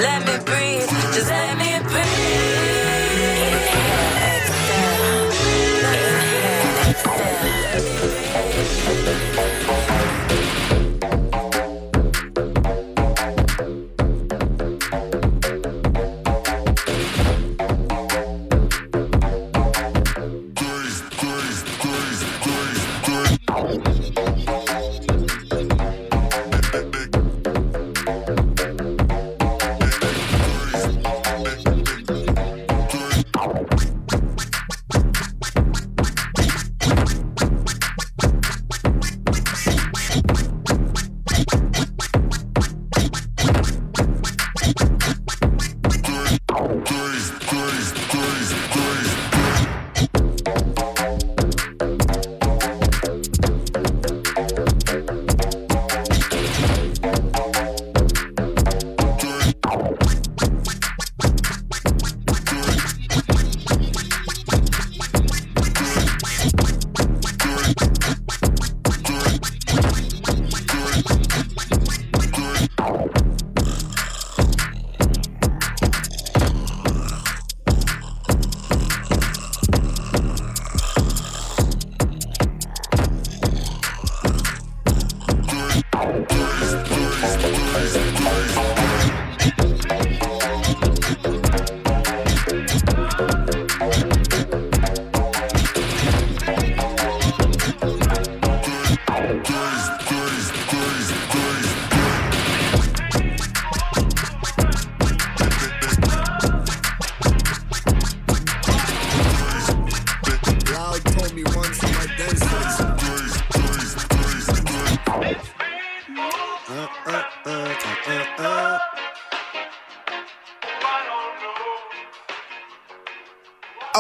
[0.06, 1.63] Let me breathe, just let me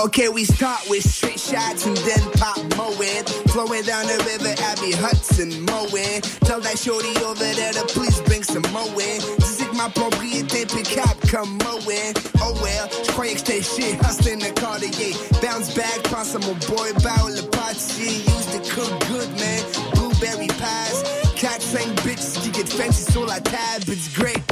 [0.04, 3.24] Okay, we start with straight shots and then pop mowing.
[3.56, 6.20] Flowing down the river, Abby Hudson mowing.
[6.44, 9.22] Tell that shorty over there to please bring some mowing.
[9.40, 12.12] C'est ma propriété pick-up come mowing.
[12.42, 15.16] Oh well, que j'étais shit, hustling the Cartier.
[15.42, 18.28] Bounce back, pense à mon boy, bow le pâtissier.
[18.28, 19.64] Used to cook good, man.
[19.96, 21.00] Blueberry pies.
[21.38, 24.44] Cat 5 bitches qui get fancy sur la table, it's great.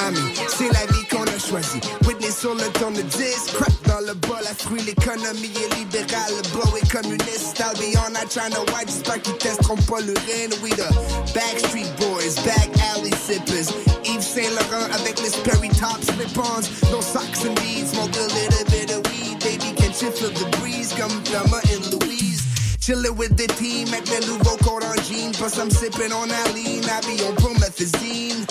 [0.00, 1.80] I mean, c'est la vie qu'on a choisie.
[2.06, 6.30] Whitney sur le ton de 10, crack dans le bol, la fruit, l'économie est libérale,
[6.30, 7.58] le blow est communiste.
[7.58, 10.54] I'll be on trying to white, j'espère qu'ils testeront pas l'urine.
[10.62, 10.86] We the
[11.34, 13.74] Backstreet Boys, back alley sippers.
[14.04, 16.70] Yves Saint Laurent avec les Sperry top slip-ons.
[16.92, 19.40] No socks and beads, smoke a little bit of weed.
[19.40, 20.92] Baby, can you feel the breeze?
[20.94, 22.46] Comme Thelma and Louise.
[22.78, 25.32] Chillin' with the team, at le nouveau code en jean.
[25.32, 28.46] Plus I'm sipping on that lean, I be on promethazine.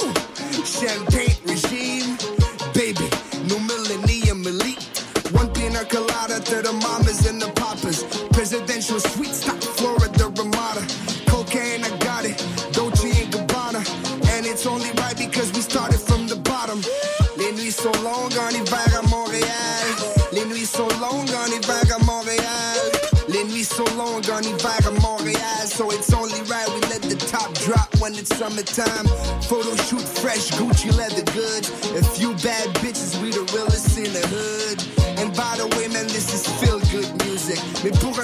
[0.00, 0.14] Ow!
[0.64, 2.16] Champagne regime,
[4.46, 4.82] elite.
[5.32, 8.04] One pina colada to the mamas and the papas.
[8.32, 10.82] Presidential suite, stop Florida Ramada.
[11.26, 12.36] Cocaine, I got it.
[12.72, 13.82] Dolce and Gabbana.
[14.32, 16.00] And it's only right because we started
[28.02, 29.06] when it's summertime.
[29.42, 31.70] Photo shoot fresh Gucci leather goods.
[31.94, 35.01] A few bad bitches, we the realest in the hood.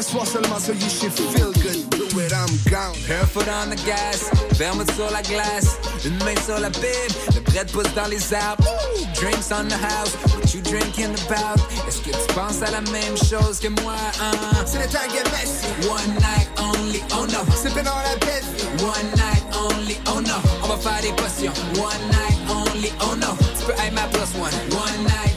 [0.08, 1.88] Seulement, so you should feel good.
[1.90, 2.94] Do it, I'm gone.
[3.28, 7.70] Foot on the gas, verme sur la glace, une main sur la bib, le bread
[7.70, 8.64] pousse dans les arbres.
[8.64, 11.60] Ooh, drinks on the house, what you drinking about?
[11.86, 13.94] Est-ce que tu penses à la même chose que moi?
[14.20, 14.64] Hein?
[14.66, 15.66] C'est le temps get messy.
[15.88, 17.44] One night only, oh no.
[17.54, 18.42] Sipping on that bed.
[18.80, 20.36] One night only, oh no.
[20.64, 21.52] On va faire des potions.
[21.76, 23.36] One night only, oh no.
[23.58, 24.52] Tu peux être ma plus one.
[24.72, 25.27] One night.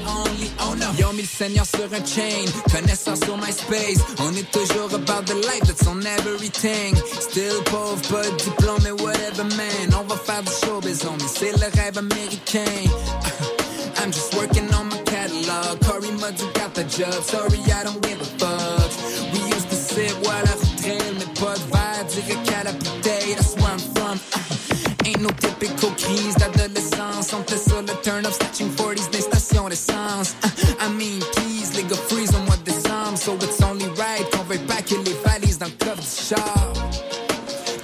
[0.98, 4.00] Ils ont mis le seigneur sur un chain, connaissance sur MySpace.
[4.20, 6.96] On est toujours about the life that's on everything.
[7.20, 9.94] Still pauvre, pas de whatever man.
[10.00, 12.66] On va faire du showbiz, homie, c'est le rêve américain.
[14.02, 15.80] I'm just working on my catalog.
[15.86, 17.24] Corey Mudd, you got the job.
[17.24, 18.92] Sorry, I don't give a fuck.
[19.34, 23.36] We used to sit while I trail, mais pas de verre, direct à la bouteille.
[23.36, 24.20] That's where I'm from.
[25.06, 27.34] Ain't no typical crise d'adolescence.
[27.34, 30.36] On fait sur le turn up, snatching 40s des stations d'essence.
[30.82, 33.16] I mean, please, gars, freeze on what de décembre.
[33.16, 36.74] So it's only right qu'on veuille packer les valises dans le coffre du char.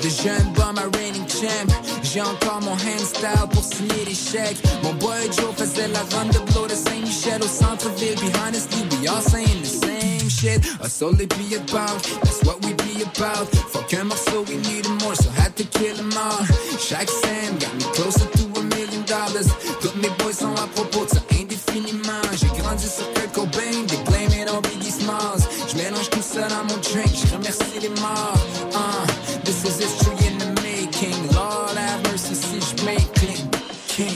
[0.02, 1.70] De jeunes bums à reigning champ.
[2.02, 4.58] J'ai encore mon handstyle pour signer des chèques.
[4.82, 8.16] Mon boy Joe faisait la run de blow de Saint-Michel oh, au centre-ville.
[8.16, 10.66] Be honestly, we all saying the same shit.
[10.82, 13.46] Us all they be about, that's what we be about.
[13.74, 16.46] Fuck un morceau, we needed more, so had to kill them all.
[16.80, 19.50] Chaque scène got me closer to a million dollars.
[19.82, 22.27] Tous mes boys sont à propos ça indéfiniment.
[22.68, 25.48] Grandi sur Kurt Cobain, they blame it on Biggie Smalls.
[25.72, 28.36] J'mélange tout ça dans mon drink, j'remercie les morts.
[28.74, 29.08] Uh,
[29.46, 31.16] this is history in the making.
[31.32, 33.50] Lord have mercy si j'make clean.
[33.88, 34.14] King.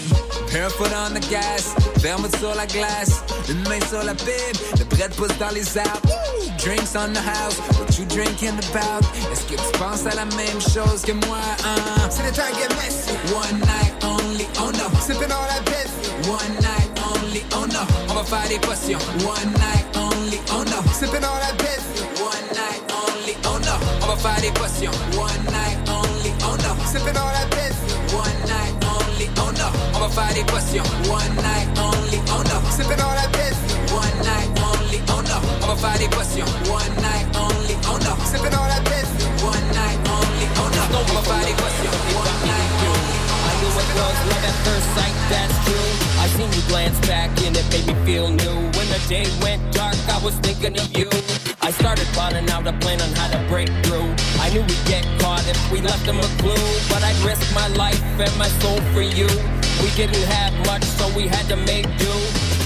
[0.54, 4.84] Un foot on the gas, verme sur la glace, une main sur la bib, le
[4.84, 6.10] bread pousse dans les arbres.
[6.58, 9.02] Drinks on the house, what you drinking about?
[9.32, 11.40] Est-ce que tu penses à la même chose que moi?
[11.64, 12.10] Hein?
[12.10, 13.12] C'est le temps get messy.
[13.34, 14.90] One night only, oh no.
[15.00, 15.88] Sipping on that bed.
[16.28, 16.61] One
[18.22, 19.00] va faire des potions.
[19.26, 20.82] One night only, oh no.
[20.94, 21.82] Sipping on that bed.
[22.22, 23.76] One night only, oh no.
[24.04, 24.94] On va faire des potions.
[25.18, 26.72] One night only, oh no.
[26.86, 27.74] Sipping on that bed.
[28.14, 29.68] One night only, oh no.
[29.96, 30.86] On va faire des potions.
[31.10, 32.58] One night only, oh no.
[32.70, 33.56] Sipping on that bed.
[33.90, 35.38] One night only, oh no.
[35.64, 36.52] On va faire des potions.
[36.70, 38.14] One night only, oh no.
[38.30, 39.08] Sipping on that bed.
[39.42, 40.84] One night only, oh no.
[40.94, 41.98] On va faire des potions.
[42.14, 43.18] One night only.
[43.34, 46.11] Oh I knew it was love at first sight, that's true.
[46.22, 48.58] I seen you glance back and it made me feel new.
[48.78, 51.10] When the day went dark, I was thinking of you.
[51.64, 54.06] I started plotting out a plan on how to break through.
[54.38, 56.68] I knew we'd get caught if we left them a clue.
[56.94, 59.26] But I'd risk my life and my soul for you.
[59.82, 62.14] We didn't have much, so we had to make do.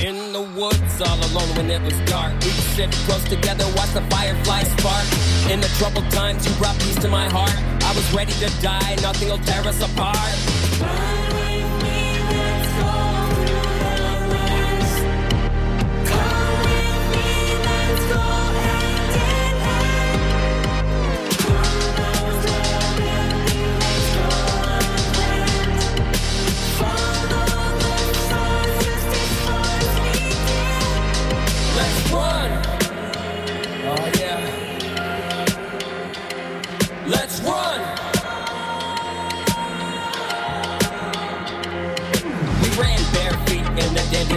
[0.03, 2.33] In the woods, all alone when it was dark.
[2.43, 5.07] We'd sit close together, watch the fireflies spark.
[5.49, 7.55] In the troubled times, you brought peace to my heart.
[7.87, 11.24] I was ready to die, nothing will tear us apart.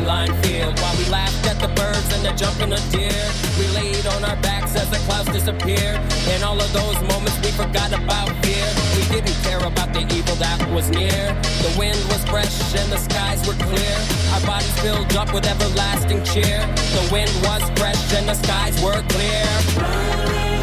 [0.05, 3.11] Field while we laughed at the birds and the jumping of deer.
[3.59, 5.99] We laid on our backs as the clouds disappeared.
[6.35, 8.67] In all of those moments, we forgot about fear.
[8.95, 11.35] We didn't care about the evil that was near.
[11.65, 13.97] The wind was fresh and the skies were clear.
[14.35, 16.61] Our bodies filled up with everlasting cheer.
[16.95, 20.58] The wind was fresh and the skies were clear.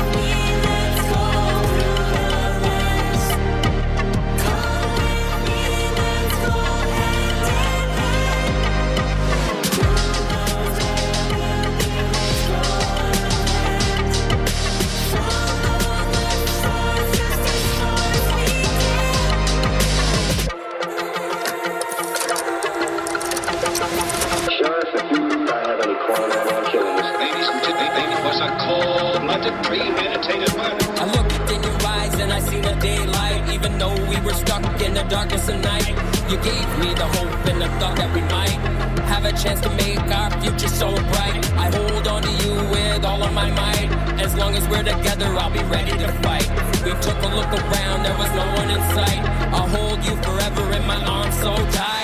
[33.80, 35.90] Though we were stuck in the darkness of night,
[36.30, 38.60] you gave me the hope and the thought that we might
[39.06, 41.42] have a chance to make our future so bright.
[41.58, 43.90] I hold on to you with all of my might.
[44.20, 46.50] As long as we're together, I'll be ready to fight.
[46.84, 49.22] We took a look around, there was no one in sight.
[49.54, 51.95] I'll hold you forever in my arms so tight.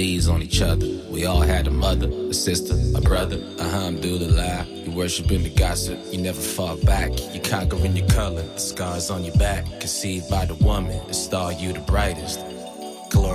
[0.00, 0.86] Bleeds on each other.
[1.10, 3.36] We all had a mother, a sister, a brother.
[3.58, 4.64] Uh-huh, the lie.
[4.86, 5.98] You worshiping the gossip.
[6.10, 7.10] You never fall back.
[7.34, 8.40] You conquering your color.
[8.40, 9.66] The scars on your back.
[9.78, 11.06] Conceived by the woman.
[11.06, 12.49] The star you the brightest.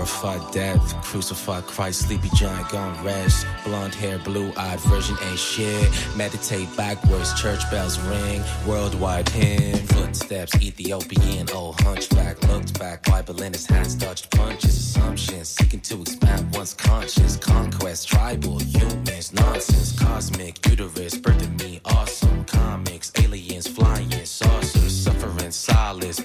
[0.05, 3.47] Glorified death, crucified Christ, sleepy giant gone rest.
[3.63, 5.89] Blonde hair, blue eyed virgin ain't shit.
[6.15, 8.43] Meditate backwards, church bells ring.
[8.67, 12.39] Worldwide hymn, footsteps, Ethiopian, old hunchback.
[12.47, 14.77] Looked back, Bible in his hands, dodged punches.
[14.77, 17.35] Assumptions, seeking to expand one's conscience.
[17.37, 19.99] Conquest, tribal, humans, nonsense.
[19.99, 22.45] Cosmic, uterus, birthing me, awesome.
[22.45, 25.03] Comics, aliens, flying, saucers.
[25.03, 26.19] Suffering, solace,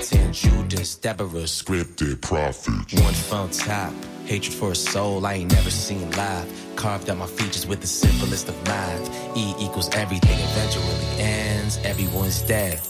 [0.00, 0.34] content.
[0.34, 2.94] Judas, Deborah, Scripted prophets.
[2.94, 3.92] one phone tap,
[4.24, 6.48] hatred for a soul I ain't never seen live.
[6.76, 9.36] Carved out my features with the simplest of math.
[9.36, 11.78] E equals everything eventually ends.
[11.84, 12.80] Everyone's dead.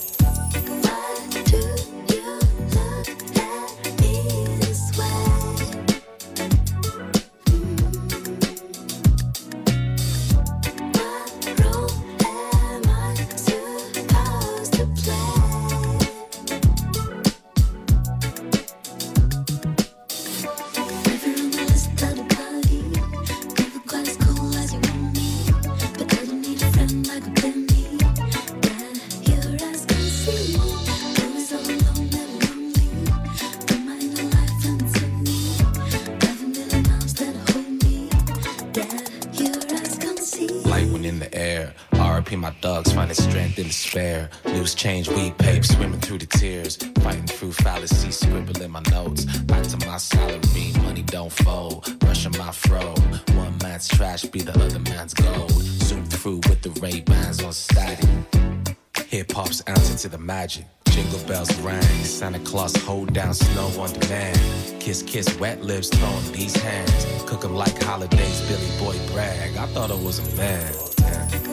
[60.01, 60.65] Hop's answer to the magic.
[60.85, 62.03] Jingle bells rang.
[62.03, 64.39] Santa Claus hold down snow on demand.
[64.79, 67.05] Kiss, kiss, wet lips, throwing these hands.
[67.25, 69.57] Cook 'em like holidays, Billy Boy brag.
[69.57, 71.50] I thought I was a man.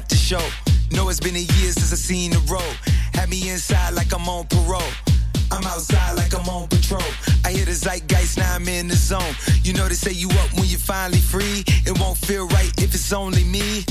[0.00, 0.40] Got to show.
[0.92, 2.74] Know it's been a year since I seen the road.
[3.12, 4.92] Had me inside like I'm on parole.
[5.52, 7.02] I'm outside like I'm on patrol.
[7.44, 9.34] I hear the zeitgeist, now I'm in the zone.
[9.62, 11.64] You know they say you up when you're finally free.
[11.84, 13.84] It won't feel right if it's only me.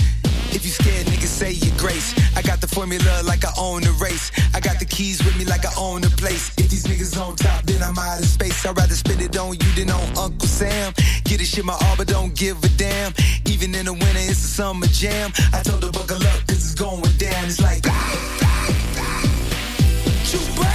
[0.52, 2.14] If you scared, niggas say your grace.
[2.36, 4.32] I got the formula like I own the race.
[4.54, 6.52] I got the keys with me like I own the place.
[6.58, 8.66] If these niggas on top, then I'm out of space.
[8.66, 10.94] I'd rather spend it on you than on Uncle Sam.
[11.26, 13.14] Get this shit my all, but don't give a damn.
[13.46, 15.32] Even in the winter, it's a summer jam.
[15.54, 17.46] I told her buckle up, cause it's going down.
[17.46, 17.84] It's like.
[20.30, 20.69] Shoebreaker.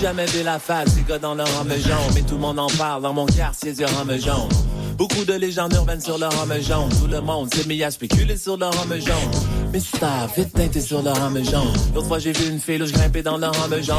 [0.00, 2.14] Jamais vu la face du gars dans le rhum jaune.
[2.14, 4.48] Mais tout le monde en parle dans mon quartier du rhum jaune.
[4.96, 6.88] Beaucoup de légendes urbaines sur le rhum jaune.
[7.00, 9.42] Tout le monde s'est mis à spéculer sur le rhum jaune.
[9.72, 11.72] Mais ça vite teinté sur le rhum jaune.
[11.94, 13.96] L'autre fois, j'ai vu une fille où je grimpais dans le rhum jaune.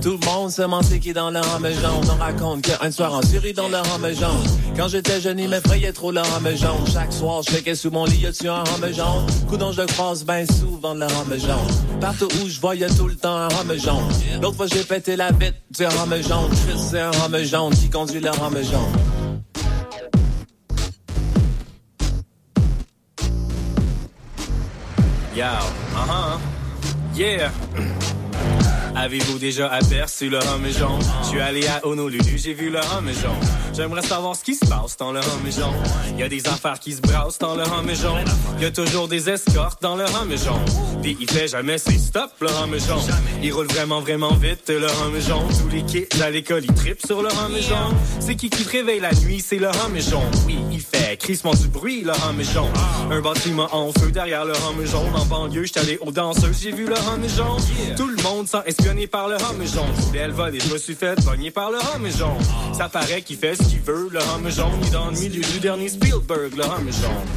[0.00, 2.08] Tout le monde se mentait qui dans le rhum jaune.
[2.10, 4.46] On raconte qu'un soir en Syrie dans le rhum jaune.
[4.76, 6.86] Quand j'étais jeune, il m'effrayait trop le rhum jaune.
[6.92, 9.26] Chaque soir, je checkais sous mon lit, y'a-tu un rhum jaune?
[9.48, 11.91] Coup dont je croise ben souvent le rhum jaune.
[12.02, 14.08] Partout où je y'a tout le temps un rhum jaune.
[14.42, 16.50] L'autre fois, j'ai pété la bête du rhum jaune.
[16.76, 18.92] c'est un rhum jaune qui conduit le rhum jaune.
[25.36, 26.38] Yo, uh-huh.
[27.14, 27.52] Yeah.
[29.02, 30.64] Avez-vous déjà aperçu le homme?
[30.64, 33.10] Je suis allé à Honolulu, j'ai vu le homme.
[33.74, 35.74] J'aimerais savoir ce qui se passe dans le homme jaune.
[36.16, 38.24] Y a des affaires qui se brassent dans le homme jaune.
[38.60, 40.32] Y a toujours des escortes dans le homme.
[41.02, 42.76] Pis il fait jamais ses stops, le homme.
[43.42, 45.18] Il roule vraiment, vraiment vite, le homme.
[45.60, 47.56] Tous les kids à l'école, ils tripent sur le homme.
[48.20, 49.98] C'est qui qui te réveille la nuit, c'est le homme.
[50.46, 52.40] Oui, il fait crissement du bruit, le homme.
[53.10, 54.84] Un bâtiment en feu derrière le homme.
[55.16, 57.26] En banlieue, j'étais allé aux danseuses, j'ai vu le homme.
[57.96, 58.62] Tout le monde s'en
[58.92, 60.14] espionné par le homme jaune.
[60.14, 62.38] Elle vole et je me suis fait pogner par le homme jaune.
[62.72, 64.72] Ça paraît qu'il fait ce qu'il veut, le homme jaune.
[64.82, 67.28] Il est dans le milieu du dernier Spielberg, le homme jaune.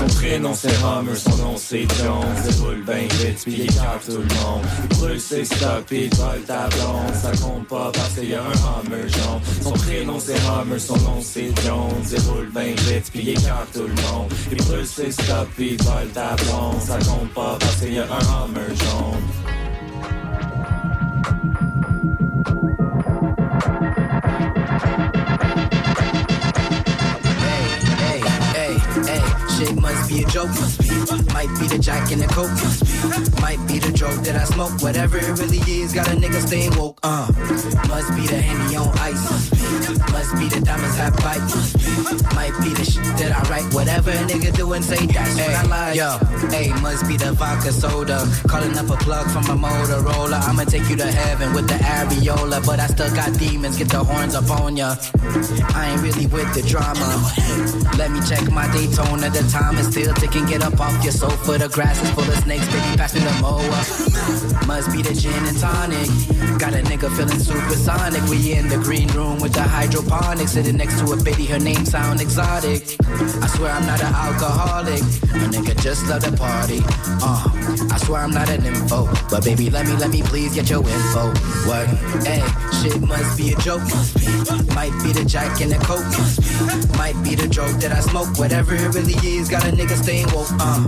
[0.00, 4.06] Son prénom c'est Hammer, son nom c'est Jones Il roule ben vite puis il écarte
[4.06, 4.64] tout le monde.
[4.90, 7.14] Il brûle ses stops et il vole ta blonde.
[7.14, 10.96] Ça compte pas parce qu'il y a un Hammer jaune Son prénom c'est Hammer, son
[10.96, 14.32] nom c'est Jones Il roule ben vite puis il écarte tout le monde.
[14.50, 16.80] Il brûle ses stops et il vole ta blonde.
[16.80, 19.49] Ça compte pas parce qu'il y a un Hammer jaune
[29.60, 30.54] shit must be a joke.
[31.34, 32.56] Might be the jack and the coke.
[33.40, 34.80] Might be the drug that I smoke.
[34.82, 36.98] Whatever it really is, got a nigga staying woke.
[37.02, 37.28] Uh,
[37.88, 39.24] must be the henny on ice.
[40.12, 41.48] Must be the diamonds I bite.
[42.34, 43.68] Might be the shit that I write.
[43.74, 45.96] Whatever a nigga do and say, that's what I like.
[45.96, 46.18] Yo,
[46.48, 48.26] hey, must be the vodka soda.
[48.48, 50.40] Calling up a plug from a Motorola.
[50.48, 52.64] I'ma take you to heaven with the areola.
[52.64, 54.96] But I still got demons, get the horns up on ya.
[55.74, 57.08] I ain't really with the drama.
[57.98, 59.28] Let me check my Daytona.
[59.30, 60.46] The time is still ticking.
[60.46, 61.58] Get up off your sofa.
[61.58, 62.66] The grass is full of snakes.
[62.66, 64.66] Baby, pass me the mower.
[64.66, 66.08] Must be the gin and tonic.
[66.58, 68.22] Got a nigga feeling supersonic.
[68.30, 70.52] We in the green room with the hydroponics.
[70.52, 71.46] Sitting next to a baby.
[71.46, 72.96] Her name sound exotic.
[73.42, 75.00] I swear I'm not an alcoholic.
[75.00, 76.80] A nigga just love the party.
[77.22, 77.42] Uh,
[77.90, 79.08] I swear I'm not an info.
[79.30, 81.32] But baby, let me, let me please get your info.
[81.66, 81.86] What?
[82.26, 82.42] Hey,
[82.80, 83.82] shit must be a joke.
[84.74, 86.06] Might be the jack and the coke.
[86.96, 88.38] Might be the drug that I smoke.
[88.38, 90.50] Whatever it really is, got a nigga staying woke.
[90.60, 90.80] Uh,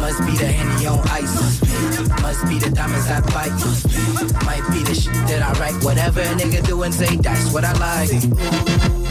[0.00, 1.60] must be the henny on ice.
[2.22, 3.52] Must be the diamonds I bite.
[4.44, 5.84] Might be the shit that I write.
[5.84, 9.03] Whatever a nigga do and say, that's what I like.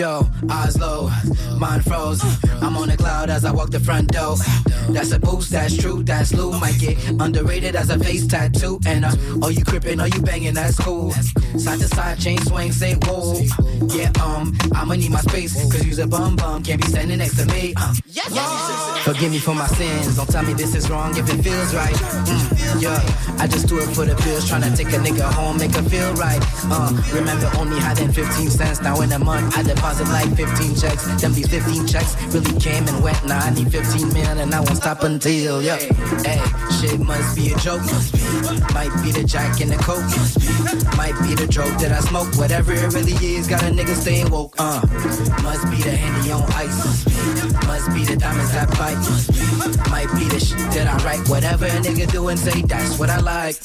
[0.00, 1.10] Yo, eyes low,
[1.58, 2.22] mind froze.
[2.62, 4.36] I'm on a cloud as I walk the front door.
[4.88, 6.58] That's a boost, that's true, that's Lou.
[6.58, 8.80] Might get underrated as a face tattoo.
[8.86, 11.12] And uh, are you crippin', are you banging, that's cool.
[11.12, 13.42] Side to side, chain swing, say whoa.
[13.94, 17.36] Yeah, um, I'ma need my space, cause you's a bum bum, can't be standing next
[17.36, 17.74] to me.
[17.76, 17.94] Uh.
[19.04, 21.94] Forgive me for my sins, don't tell me this is wrong if it feels right.
[21.94, 25.74] Mm, yeah, I just do it for the bills, tryna take a nigga home, make
[25.74, 26.40] her feel right.
[26.64, 31.20] Uh, remember only having 15 cents, now in a month I deposit like 15 checks.
[31.20, 34.60] Them these 15 checks really came and went, now I need 15 mil and I
[34.60, 35.76] won't stop until, yeah.
[36.24, 36.40] Hey,
[36.78, 37.82] shit must be a joke.
[38.74, 40.04] Might be the jack in the coke.
[40.96, 42.34] Might be the joke that I smoke.
[42.36, 44.54] Whatever it really is, got a nigga staying woke.
[44.58, 44.80] Uh,
[45.42, 47.06] must be the handy on ice.
[47.66, 49.90] Must be the diamonds that bite.
[49.90, 51.28] Might be the shit that I write.
[51.28, 53.56] Whatever a nigga do and say, that's what I like.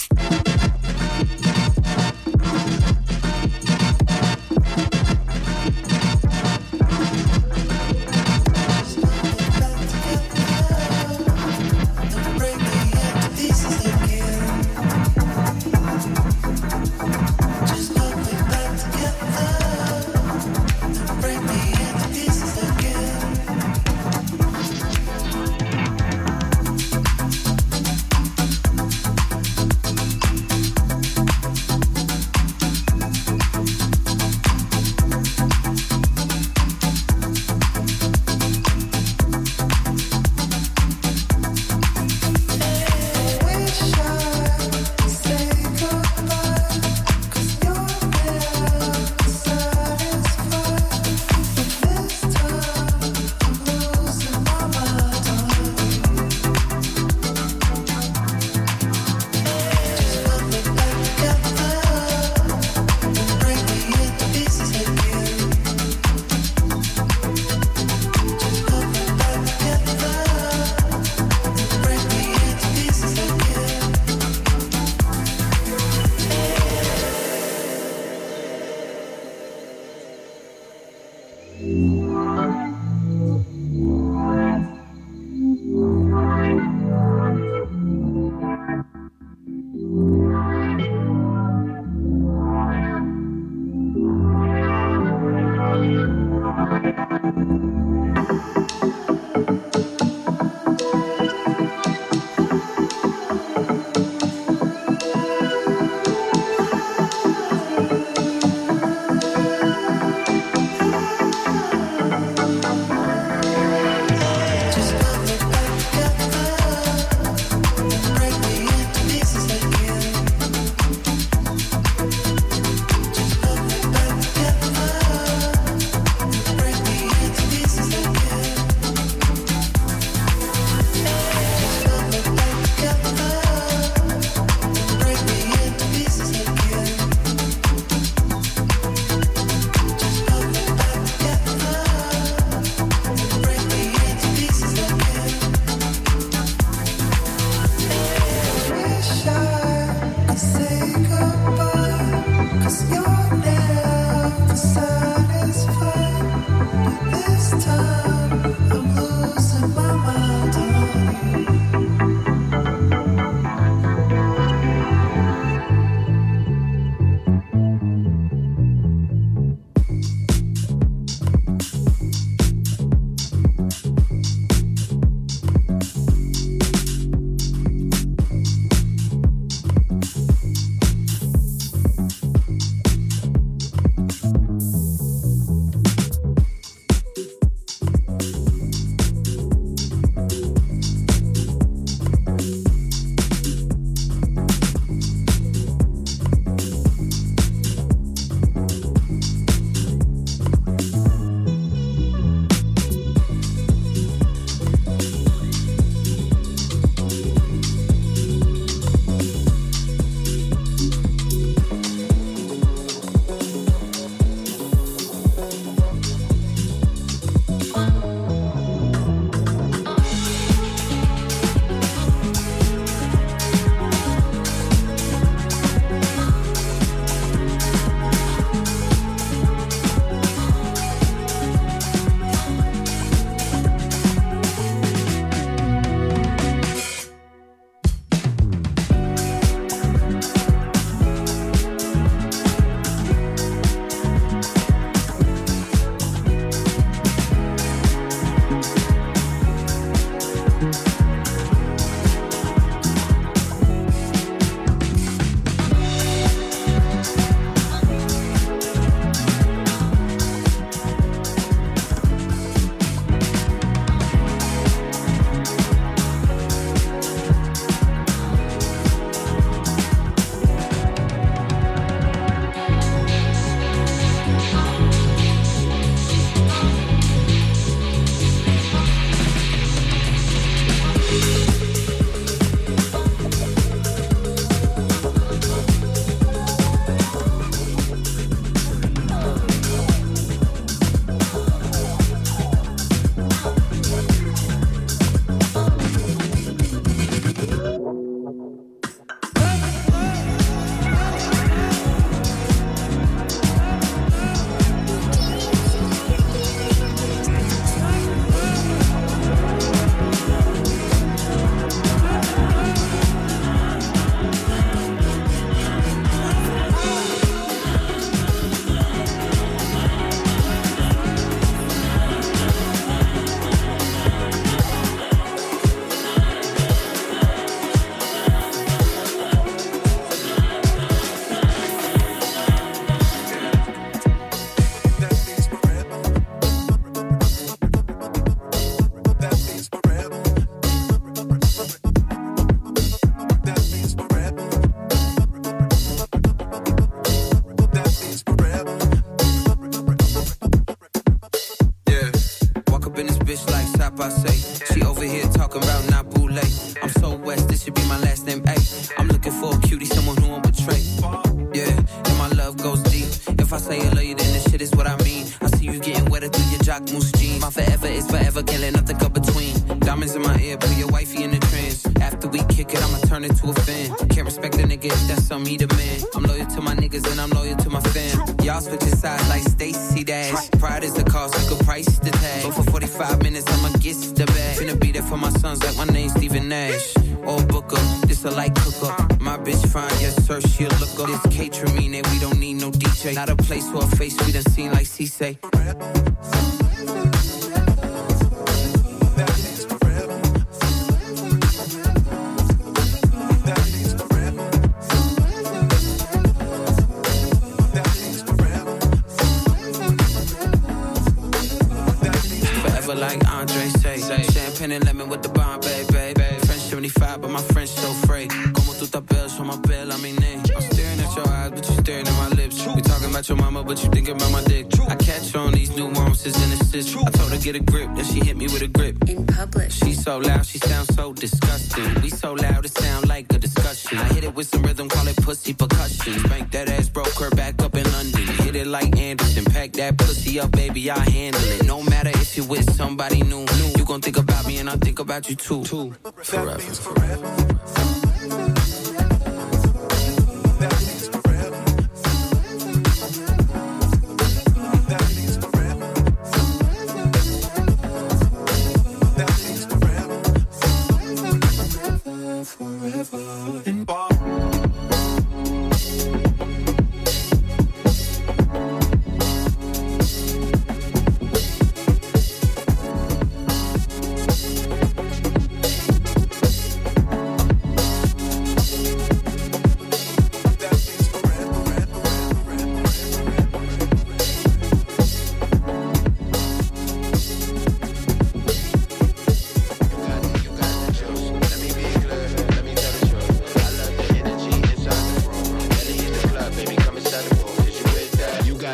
[445.26, 445.91] 急促促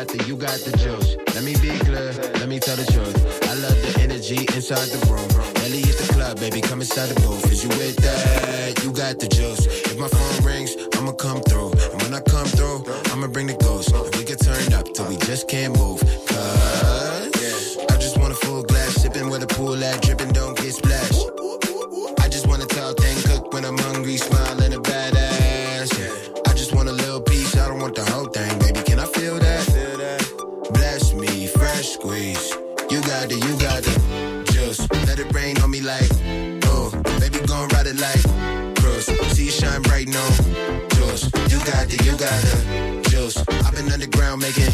[0.04, 1.16] got the, you got the juice.
[1.34, 3.14] Let me be clear, let me tell the truth.
[3.46, 5.28] I love the energy inside the room.
[5.62, 7.44] Ellie hit the club, baby, come inside the booth.
[7.52, 8.82] Is you with that?
[8.82, 9.66] You got the juice.
[9.66, 11.70] If my phone rings, I'ma come through.
[11.92, 13.94] And when I come through, I'ma bring the ghost.
[13.94, 16.00] And we get turned up till we just can't move.
[16.26, 20.31] Cause I just want a full glass, sipping with a pool at, dripping,
[41.64, 43.04] got it, you got it.
[43.04, 44.72] Just I've been underground making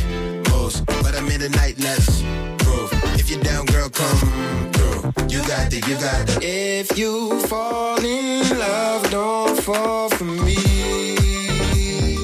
[0.50, 2.22] moves, but I'm in the night, let's
[2.62, 2.90] prove.
[3.18, 5.12] If you're down, girl, come through.
[5.28, 6.42] You got it, you got it.
[6.42, 10.56] If you fall in love, don't fall for me.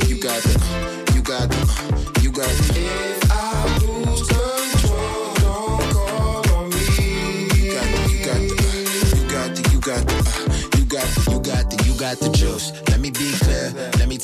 [0.09, 2.77] You got it, you got it, you got it.
[2.77, 7.49] If I lose control, don't call on me.
[7.55, 8.55] You got it, you got it,
[9.15, 12.31] you got it, you got it, you got it, you got it, you got the
[12.31, 12.94] juice.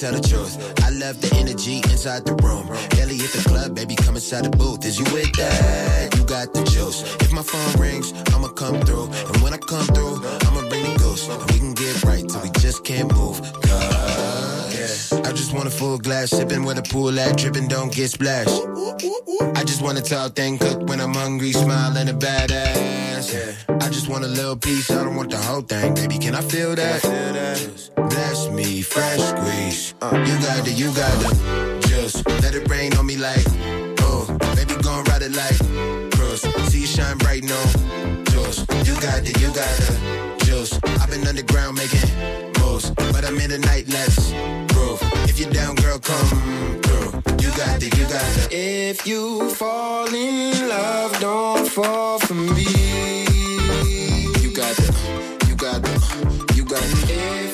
[0.01, 0.56] Tell the truth.
[0.82, 2.66] I love the energy inside the room.
[2.98, 4.82] Ellie hit the club, baby, come inside the booth.
[4.86, 6.16] Is you with that?
[6.16, 7.02] You got the juice.
[7.20, 9.10] If my phone rings, I'ma come through.
[9.12, 10.16] And when I come through,
[10.47, 11.28] I'ma bring the ghost.
[11.52, 13.40] We can get right till we just can't move.
[13.60, 14.10] Cause
[15.51, 18.62] just want a full glass, sipping with a pool at, dripping, don't get splashed.
[19.56, 23.68] I just want a tall thing cooked when I'm hungry, smiling a badass.
[23.68, 26.18] I just want a little piece, I don't want the whole thing, baby.
[26.18, 27.02] Can I feel that?
[27.97, 29.94] Bless me, fresh squeeze.
[30.01, 30.24] Uh.
[30.24, 31.82] You got it, you got it.
[31.82, 33.44] Just let it rain on me like,
[34.02, 35.59] oh, baby, gon' ride it like
[36.12, 36.43] cruise.
[36.70, 37.60] See you shine bright, no,
[38.31, 40.39] just you got it, you got it.
[40.44, 42.09] Just I've been underground making
[42.60, 44.31] moves, but I'm in the night, let's.
[45.31, 46.27] If you're down, girl, come
[46.82, 47.23] through.
[47.39, 48.48] You got it, you got it.
[48.51, 52.66] If you fall in love, don't fall for me.
[54.43, 54.90] You got it,
[55.47, 57.11] you got it, you got it.
[57.11, 57.49] If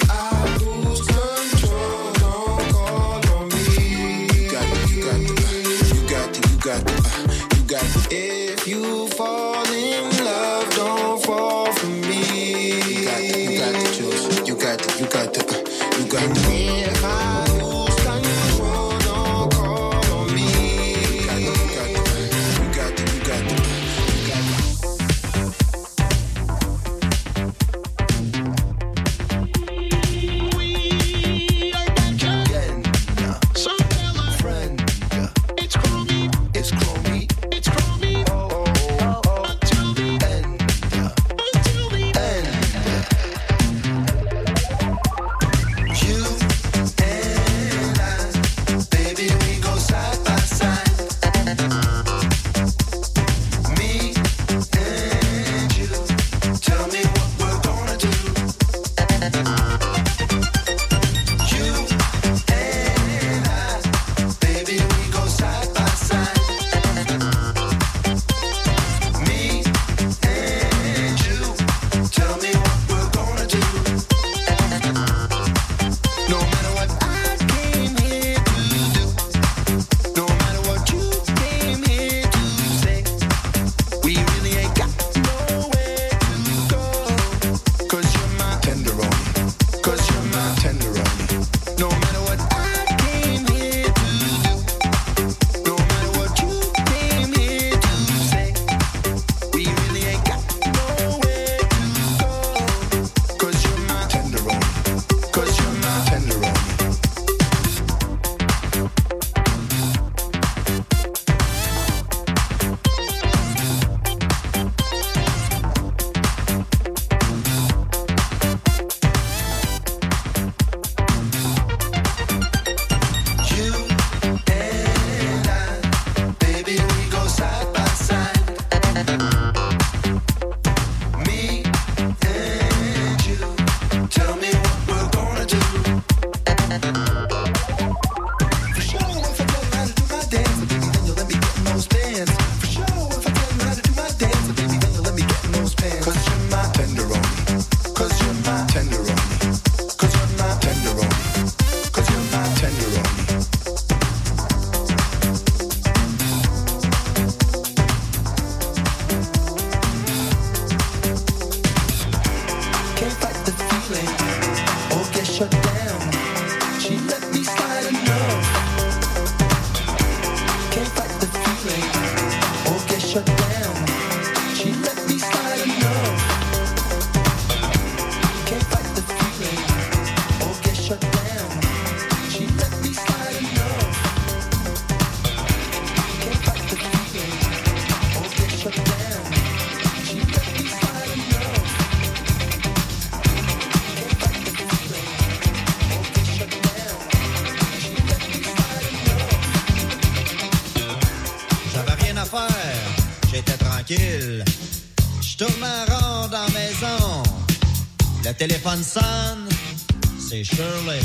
[210.18, 211.00] c'est Shirley.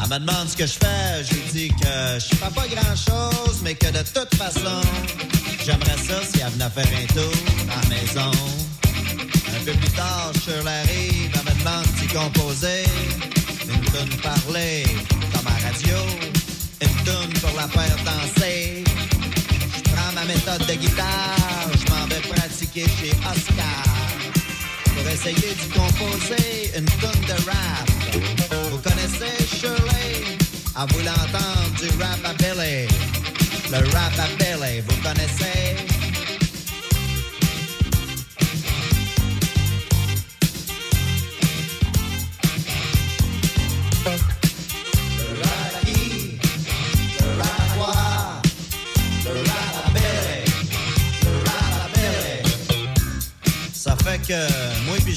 [0.00, 1.24] Elle me demande ce que je fais.
[1.24, 4.80] Je lui dis que je fais pas grand chose, mais que de toute façon,
[5.64, 7.32] j'aimerais ça si elle venait faire un tour
[7.68, 8.30] à la maison.
[9.56, 12.84] Un peu plus tard, Shirley arrive, elle me demande si composer.
[13.68, 14.84] Une tune parler,
[15.32, 15.98] comme à radio.
[16.80, 18.84] Une tune pour la faire danser.
[19.74, 24.05] Je prends ma méthode de guitare, je m'en vais pratiquer chez Oscar.
[25.06, 27.88] Pour essayer composer une tune de rap.
[28.72, 30.36] Vous connaissez Shirley?
[30.74, 32.88] À vous l'entendre du rap à Billy.
[33.70, 35.95] Le rap à Billy, vous connaissez?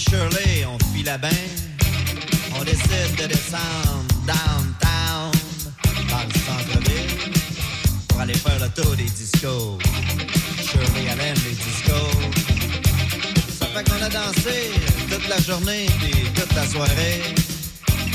[0.09, 1.29] Shirley, on file à bain.
[2.59, 5.31] On décide de descendre downtown
[6.09, 7.31] dans le centre-ville
[8.07, 9.77] pour aller faire le tour des discos.
[10.63, 12.17] Shirley elle aime les discos.
[13.59, 14.71] Ça fait qu'on a dansé
[15.11, 17.21] toute la journée puis toute la soirée.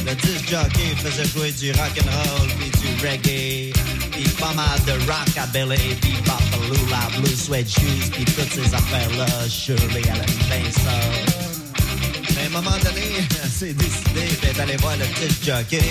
[0.04, 3.72] Le disc jockey faisait jouer du rock and roll puis du reggae.
[4.10, 9.26] Puis pas mal de rockabilly, puis Bapalula, Blue Sweat Shoes, puis toutes ces affaires-là.
[9.48, 11.33] Shirley elle aime bien ça.
[12.54, 13.02] Moment donné,
[13.42, 15.82] elle s'est décidée ben, d'aller voir le disc jockey.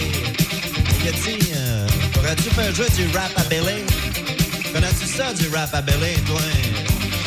[1.01, 3.83] Il a dit, euh, pourrais-tu faire jouer du rap à Billy?
[4.71, 6.39] Connais-tu ça, du rap à Billy, toi?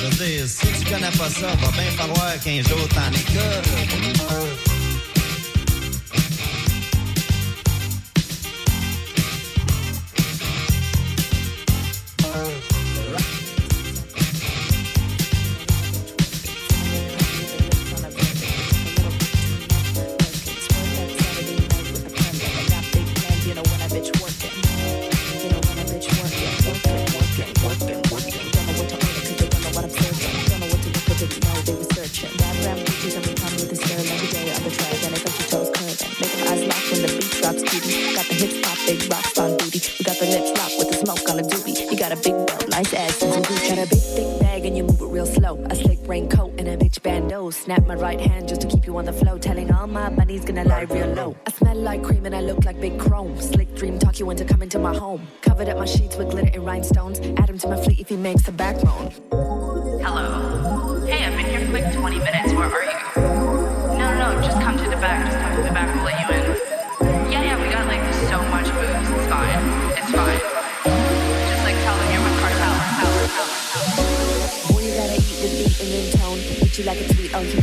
[0.01, 4.66] Je veux dire, si tu connais pas ça, va bien falloir qu'un jour t'en écoutes.
[47.67, 49.39] Snap my right hand just to keep you on the flow.
[49.39, 51.37] Telling all my bunnies gonna lie real low.
[51.49, 53.41] I smell like cream and I look like big chrome.
[53.41, 55.27] Slick dream talk you into coming to my home.
[55.41, 57.19] Covered up my sheets with glitter and rhinestones.
[57.19, 58.96] Add him to my fleet if he makes a backbone.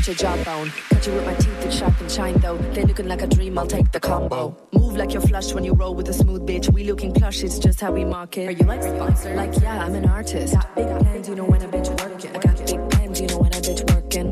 [0.08, 0.72] A tweet, I'll hit your jawbone.
[0.90, 2.58] Cut you with my teeth, it's sharp and shine though.
[2.58, 4.56] They looking like a dream, I'll take the combo.
[4.74, 6.72] Move like you're flush when you roll with a smooth bitch.
[6.72, 8.48] We looking plush, it's just how we market.
[8.48, 9.36] Are you like sponsored?
[9.36, 10.54] Like, yeah, I'm an artist.
[10.54, 12.36] Got big plans, you know when a bitch working.
[12.36, 14.28] I got big plans, you know when a bitch working.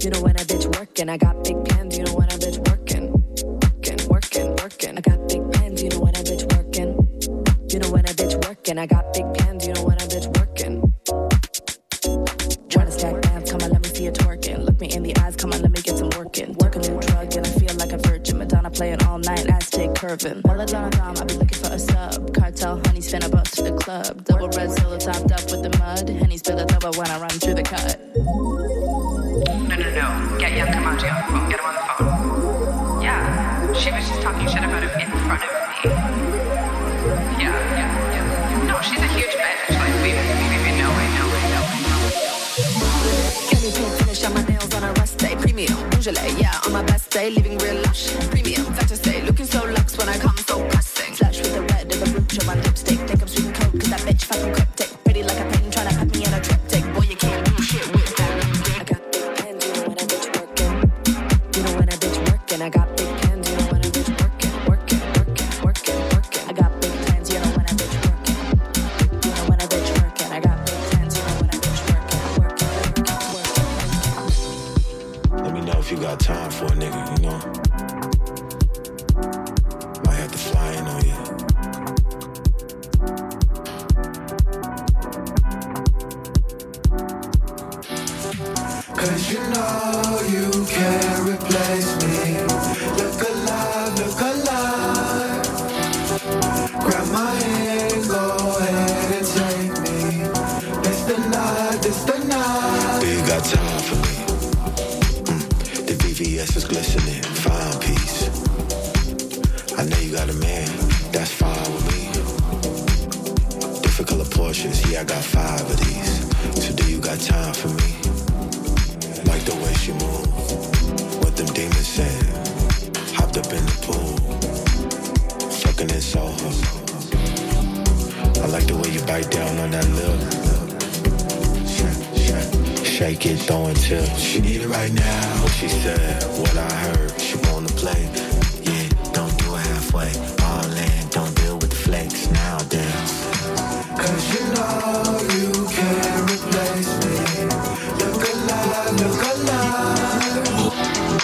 [0.00, 1.08] You know when a bitch working.
[1.08, 3.12] I got big plans, you know when a bitch working.
[3.12, 4.98] Working, working, working.
[4.98, 6.88] I got big plans, you know when a bitch working.
[7.68, 8.78] You know when a bitch working.
[8.78, 9.45] I got big plans,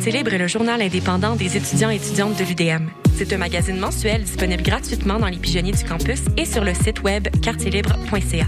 [0.00, 2.88] Quartier Libre est le journal indépendant des étudiants et étudiantes de l'UDM.
[3.18, 7.02] C'est un magazine mensuel disponible gratuitement dans les pigeonniers du campus et sur le site
[7.02, 8.46] web quartierlibre.ca.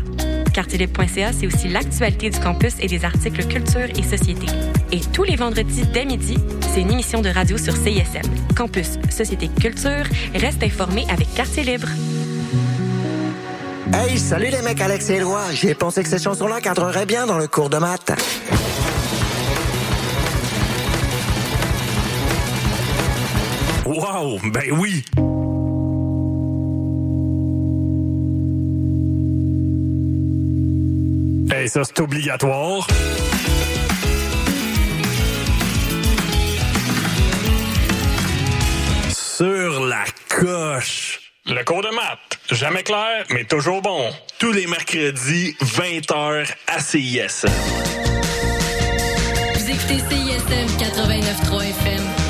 [0.54, 4.46] Quartierlibre.ca, c'est aussi l'actualité du campus et des articles culture et société.
[4.92, 6.38] Et tous les vendredis dès midi,
[6.72, 8.22] c'est une émission de radio sur CISM.
[8.56, 11.88] Campus, société, culture, reste informé avec Quartier Libre.
[13.92, 15.42] Hey, salut les mecs Alex et Éloi.
[15.52, 18.11] J'ai pensé que ces chansons-là cadreraient bien dans le cours de maths.
[24.44, 25.04] Ben oui!
[31.54, 32.86] Hey, ça, c'est obligatoire.
[39.12, 41.20] Sur la coche.
[41.46, 44.10] Le cours de maths, jamais clair, mais toujours bon.
[44.38, 47.46] Tous les mercredis, 20h à CIS.
[49.54, 52.21] Vous écoutez CISM 89.3 FM.